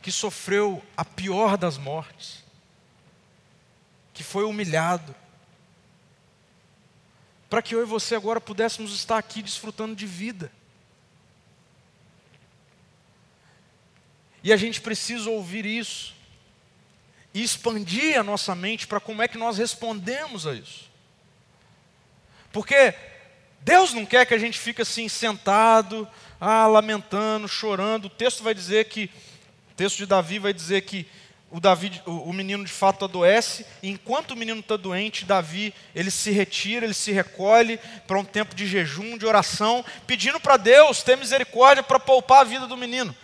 [0.00, 2.44] que sofreu a pior das mortes,
[4.12, 5.14] que foi humilhado,
[7.52, 10.50] para que eu e você agora pudéssemos estar aqui desfrutando de vida.
[14.42, 16.14] E a gente precisa ouvir isso
[17.34, 20.90] e expandir a nossa mente para como é que nós respondemos a isso.
[22.50, 22.94] Porque
[23.60, 26.08] Deus não quer que a gente fique assim sentado,
[26.40, 28.06] ah, lamentando, chorando.
[28.06, 29.10] O texto vai dizer que,
[29.72, 31.06] o texto de Davi vai dizer que
[31.52, 35.74] o, Davi, o, o menino de fato adoece, e enquanto o menino está doente, Davi
[35.94, 40.56] ele se retira, ele se recolhe para um tempo de jejum, de oração, pedindo para
[40.56, 43.14] Deus ter misericórdia para poupar a vida do menino.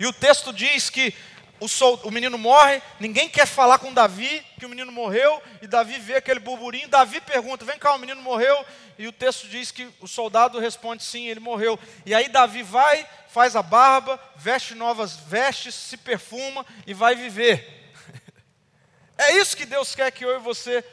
[0.00, 1.14] E o texto diz que
[1.60, 5.66] o, sol, o, menino morre, ninguém quer falar com Davi que o menino morreu, e
[5.66, 6.88] Davi vê aquele burburinho.
[6.88, 8.64] Davi pergunta: Vem cá, o menino morreu?
[8.98, 11.78] E o texto diz que o soldado responde: Sim, ele morreu.
[12.06, 17.76] E aí Davi vai, faz a barba, veste novas vestes, se perfuma e vai viver.
[19.20, 20.84] É isso que Deus quer que eu e você,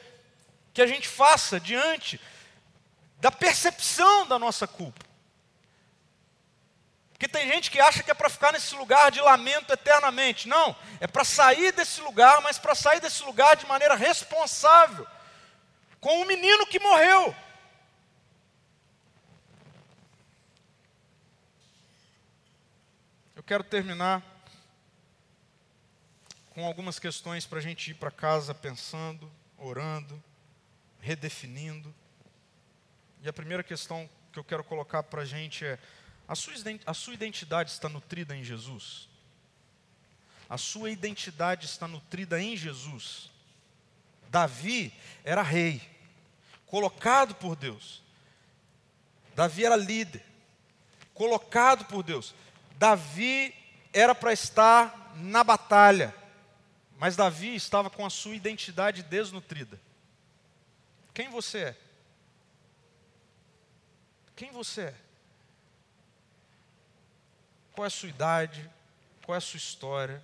[0.74, 2.20] que a gente faça diante
[3.20, 5.05] da percepção da nossa culpa.
[7.26, 10.48] Porque tem gente que acha que é para ficar nesse lugar de lamento eternamente.
[10.48, 15.08] Não, é para sair desse lugar, mas para sair desse lugar de maneira responsável,
[16.00, 17.36] com o menino que morreu.
[23.36, 24.22] Eu quero terminar
[26.52, 30.24] com algumas questões para a gente ir para casa pensando, orando,
[31.00, 31.92] redefinindo.
[33.24, 35.80] E a primeira questão que eu quero colocar para a gente é:
[36.28, 36.54] a sua,
[36.86, 39.08] a sua identidade está nutrida em Jesus?
[40.50, 43.30] A sua identidade está nutrida em Jesus?
[44.30, 45.82] Davi era rei,
[46.66, 48.02] colocado por Deus.
[49.36, 50.24] Davi era líder,
[51.14, 52.34] colocado por Deus.
[52.78, 53.54] Davi
[53.94, 56.14] era para estar na batalha,
[56.98, 59.80] mas Davi estava com a sua identidade desnutrida.
[61.14, 61.78] Quem você é?
[64.36, 65.05] Quem você é?
[67.76, 68.72] Qual é a sua idade?
[69.26, 70.24] Qual é a sua história?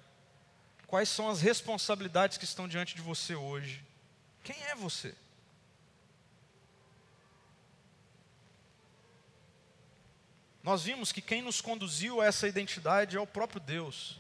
[0.88, 3.84] Quais são as responsabilidades que estão diante de você hoje?
[4.42, 5.14] Quem é você?
[10.64, 14.18] Nós vimos que quem nos conduziu a essa identidade é o próprio Deus.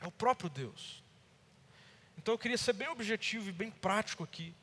[0.00, 1.02] É o próprio Deus.
[2.16, 4.54] Então eu queria ser bem objetivo e bem prático aqui.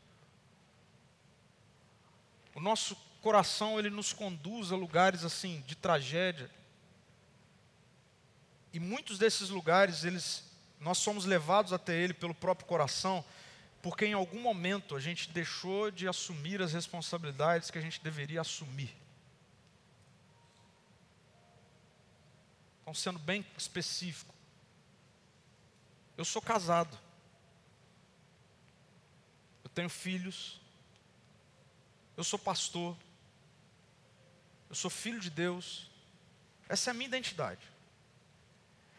[2.55, 2.95] O nosso
[3.25, 6.47] coração ele nos conduz a lugares assim de tragédia.
[8.71, 10.43] E muitos desses lugares eles
[10.79, 13.25] nós somos levados até ele pelo próprio coração,
[13.81, 18.41] porque em algum momento a gente deixou de assumir as responsabilidades que a gente deveria
[18.41, 18.95] assumir.
[22.83, 24.35] Então, sendo bem específico,
[26.15, 26.95] eu sou casado,
[29.63, 30.61] eu tenho filhos,
[32.15, 32.95] eu sou pastor,
[34.69, 35.89] eu sou filho de Deus.
[36.67, 37.61] Essa é a minha identidade.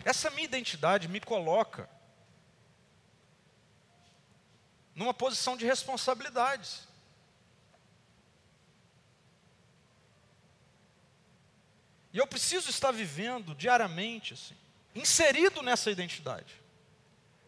[0.04, 1.88] Essa minha identidade me coloca
[4.94, 6.86] numa posição de responsabilidades.
[12.12, 14.56] E eu preciso estar vivendo diariamente, assim,
[14.94, 16.54] inserido nessa identidade,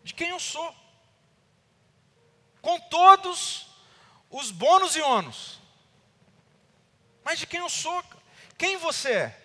[0.04, 0.76] de quem eu sou,
[2.60, 3.66] com todos
[4.28, 5.57] os bônus e ônus,
[7.28, 8.02] mas de quem eu sou.
[8.56, 9.40] Quem você é?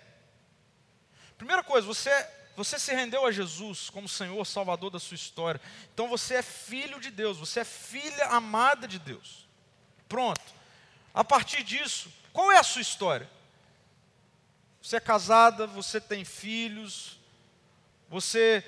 [1.38, 2.10] Primeira coisa, você,
[2.56, 5.60] você se rendeu a Jesus como Senhor, Salvador da sua história.
[5.94, 9.46] Então você é filho de Deus, você é filha amada de Deus.
[10.08, 10.42] Pronto.
[11.14, 13.30] A partir disso, qual é a sua história?
[14.82, 17.20] Você é casada, você tem filhos,
[18.10, 18.64] você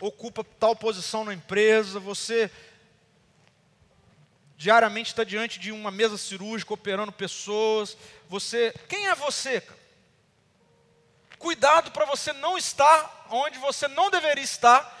[0.00, 2.48] ocupa tal posição na empresa, você
[4.62, 7.96] diariamente está diante de uma mesa cirúrgica operando pessoas.
[8.28, 9.60] Você, quem é você?
[11.36, 15.00] Cuidado para você não estar onde você não deveria estar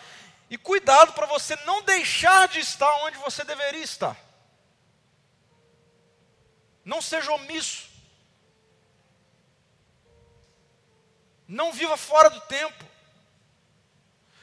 [0.50, 4.16] e cuidado para você não deixar de estar onde você deveria estar.
[6.84, 7.88] Não seja omisso.
[11.46, 12.84] Não viva fora do tempo.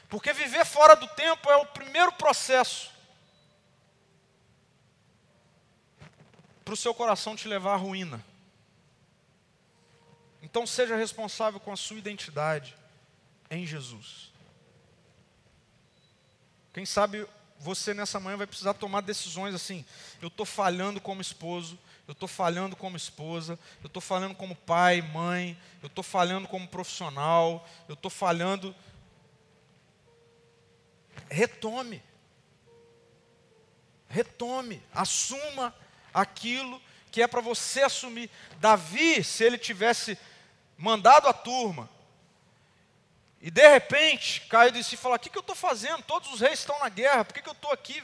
[0.08, 2.89] Porque viver fora do tempo é o primeiro processo
[6.70, 8.24] para o seu coração te levar à ruína.
[10.40, 12.76] Então seja responsável com a sua identidade
[13.50, 14.30] em Jesus.
[16.72, 17.26] Quem sabe
[17.58, 19.84] você nessa manhã vai precisar tomar decisões assim.
[20.22, 25.02] Eu estou falhando como esposo, eu estou falhando como esposa, eu estou falhando como pai,
[25.02, 28.72] mãe, eu estou falhando como profissional, eu estou falhando.
[31.28, 32.00] Retome.
[34.08, 35.74] Retome, assuma
[36.12, 36.80] aquilo
[37.10, 38.30] que é para você assumir.
[38.58, 40.18] Davi, se ele tivesse
[40.76, 41.88] mandado a turma,
[43.40, 46.02] e de repente caiu de si e falou: O que, que eu estou fazendo?
[46.02, 48.02] Todos os reis estão na guerra, por que, que eu estou aqui?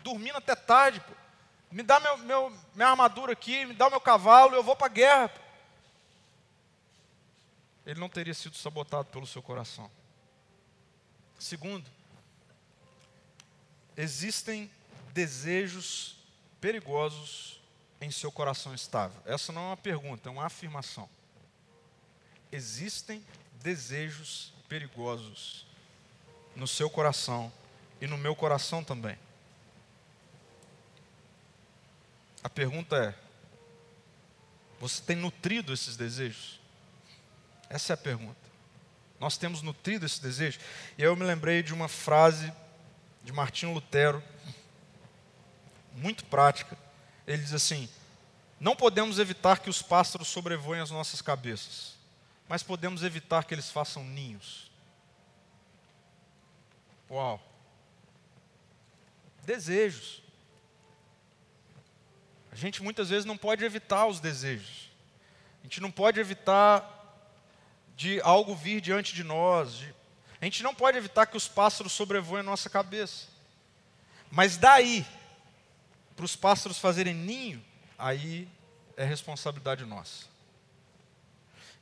[0.00, 1.00] Dormindo até tarde.
[1.00, 1.14] Pô?
[1.70, 4.86] Me dá meu, meu, minha armadura aqui, me dá o meu cavalo, eu vou para
[4.86, 5.32] a guerra.
[7.84, 9.90] Ele não teria sido sabotado pelo seu coração.
[11.38, 11.88] Segundo,
[13.96, 14.70] existem
[15.12, 16.17] desejos
[16.60, 17.60] perigosos
[18.00, 19.20] em seu coração estável.
[19.24, 21.08] Essa não é uma pergunta, é uma afirmação.
[22.50, 23.24] Existem
[23.62, 25.66] desejos perigosos
[26.54, 27.52] no seu coração
[28.00, 29.18] e no meu coração também.
[32.42, 33.14] A pergunta é:
[34.80, 36.60] você tem nutrido esses desejos?
[37.68, 38.48] Essa é a pergunta.
[39.20, 40.60] Nós temos nutrido esse desejo?
[40.96, 42.52] E eu me lembrei de uma frase
[43.24, 44.22] de Martinho Lutero,
[45.98, 46.76] muito prática.
[47.26, 47.88] Ele diz assim:
[48.58, 51.94] Não podemos evitar que os pássaros sobrevoem as nossas cabeças,
[52.48, 54.70] mas podemos evitar que eles façam ninhos.
[57.10, 57.40] Uau!
[59.44, 60.22] Desejos.
[62.52, 64.90] A gente muitas vezes não pode evitar os desejos.
[65.60, 66.94] A gente não pode evitar
[67.96, 69.74] de algo vir diante de nós.
[69.74, 69.94] De...
[70.40, 73.26] A gente não pode evitar que os pássaros sobrevoem a nossa cabeça.
[74.30, 75.06] Mas daí,
[76.18, 77.64] para os pássaros fazerem ninho,
[77.96, 78.48] aí
[78.96, 80.26] é responsabilidade nossa.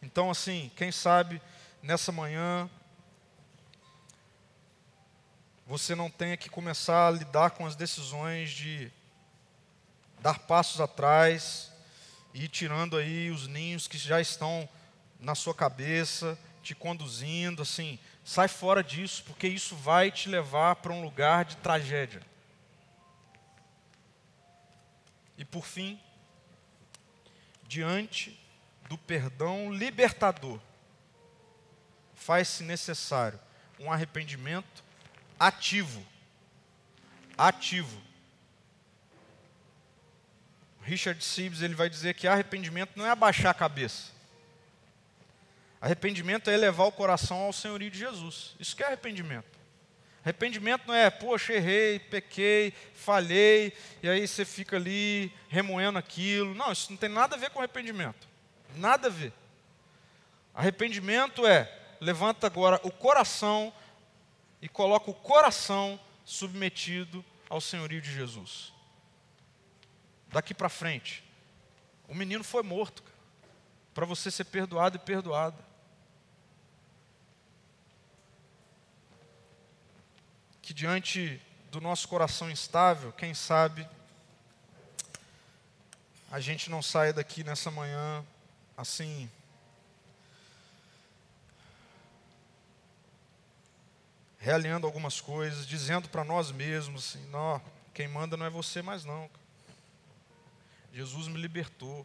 [0.03, 1.41] Então, assim, quem sabe
[1.83, 2.69] nessa manhã
[5.67, 8.93] você não tenha que começar a lidar com as decisões de
[10.21, 11.73] dar passos atrás
[12.35, 14.69] e ir tirando aí os ninhos que já estão
[15.19, 20.93] na sua cabeça, te conduzindo, assim, sai fora disso, porque isso vai te levar para
[20.93, 22.21] um lugar de tragédia.
[25.39, 26.01] E por fim,
[27.65, 28.39] diante
[28.89, 30.61] do perdão libertador,
[32.15, 33.39] faz-se necessário
[33.79, 34.83] um arrependimento
[35.39, 36.05] ativo.
[37.37, 38.03] Ativo.
[40.83, 44.13] Richard Sibbs ele vai dizer que arrependimento não é abaixar a cabeça.
[45.81, 48.55] Arrependimento é elevar o coração ao senhorio de Jesus.
[48.59, 49.59] Isso que é arrependimento.
[50.27, 53.73] Arrependimento não é, poxa, errei, pequei, falhei,
[54.03, 56.53] e aí você fica ali remoendo aquilo.
[56.53, 58.27] Não, isso não tem nada a ver com arrependimento.
[58.75, 59.33] Nada a ver.
[60.53, 63.73] Arrependimento é, levanta agora o coração
[64.61, 68.73] e coloca o coração submetido ao senhorio de Jesus.
[70.33, 71.23] Daqui para frente,
[72.09, 73.01] o menino foi morto,
[73.95, 75.65] para você ser perdoado e perdoada.
[80.67, 81.41] Que diante
[81.71, 83.89] do nosso coração instável, quem sabe,
[86.29, 88.27] a gente não saia daqui nessa manhã
[88.77, 89.31] assim.
[94.39, 97.63] Realinhando algumas coisas, dizendo para nós mesmos assim: não,
[97.95, 99.31] quem manda não é você mais não.
[100.93, 102.05] Jesus me libertou.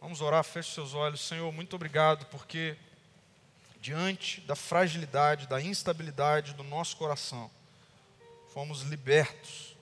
[0.00, 1.20] Vamos orar, feche seus olhos.
[1.20, 2.76] Senhor, muito obrigado, porque
[3.80, 7.50] diante da fragilidade, da instabilidade do nosso coração,
[8.52, 9.76] fomos libertos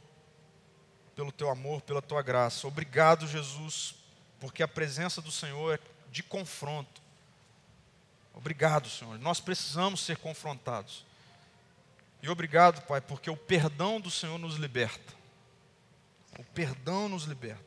[1.15, 2.67] pelo teu amor, pela tua graça.
[2.67, 3.95] Obrigado, Jesus,
[4.39, 5.79] porque a presença do Senhor é
[6.11, 7.01] de confronto.
[8.35, 9.19] Obrigado, Senhor.
[9.19, 11.07] Nós precisamos ser confrontados.
[12.23, 15.15] E obrigado, Pai, porque o perdão do Senhor nos liberta.
[16.39, 17.65] O perdão nos liberta.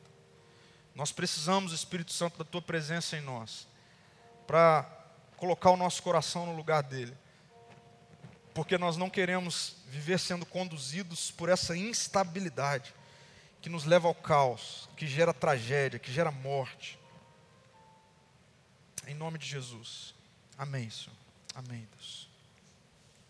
[0.93, 3.67] Nós precisamos, Espírito Santo, da tua presença em nós,
[4.45, 4.98] para
[5.39, 7.15] colocar o nosso coração no lugar dele.
[8.53, 12.93] Porque nós não queremos viver sendo conduzidos por essa instabilidade
[13.61, 16.99] que nos leva ao caos, que gera tragédia, que gera morte.
[19.07, 20.13] Em nome de Jesus.
[20.57, 21.15] Amém, Senhor.
[21.55, 22.28] Amém, Deus.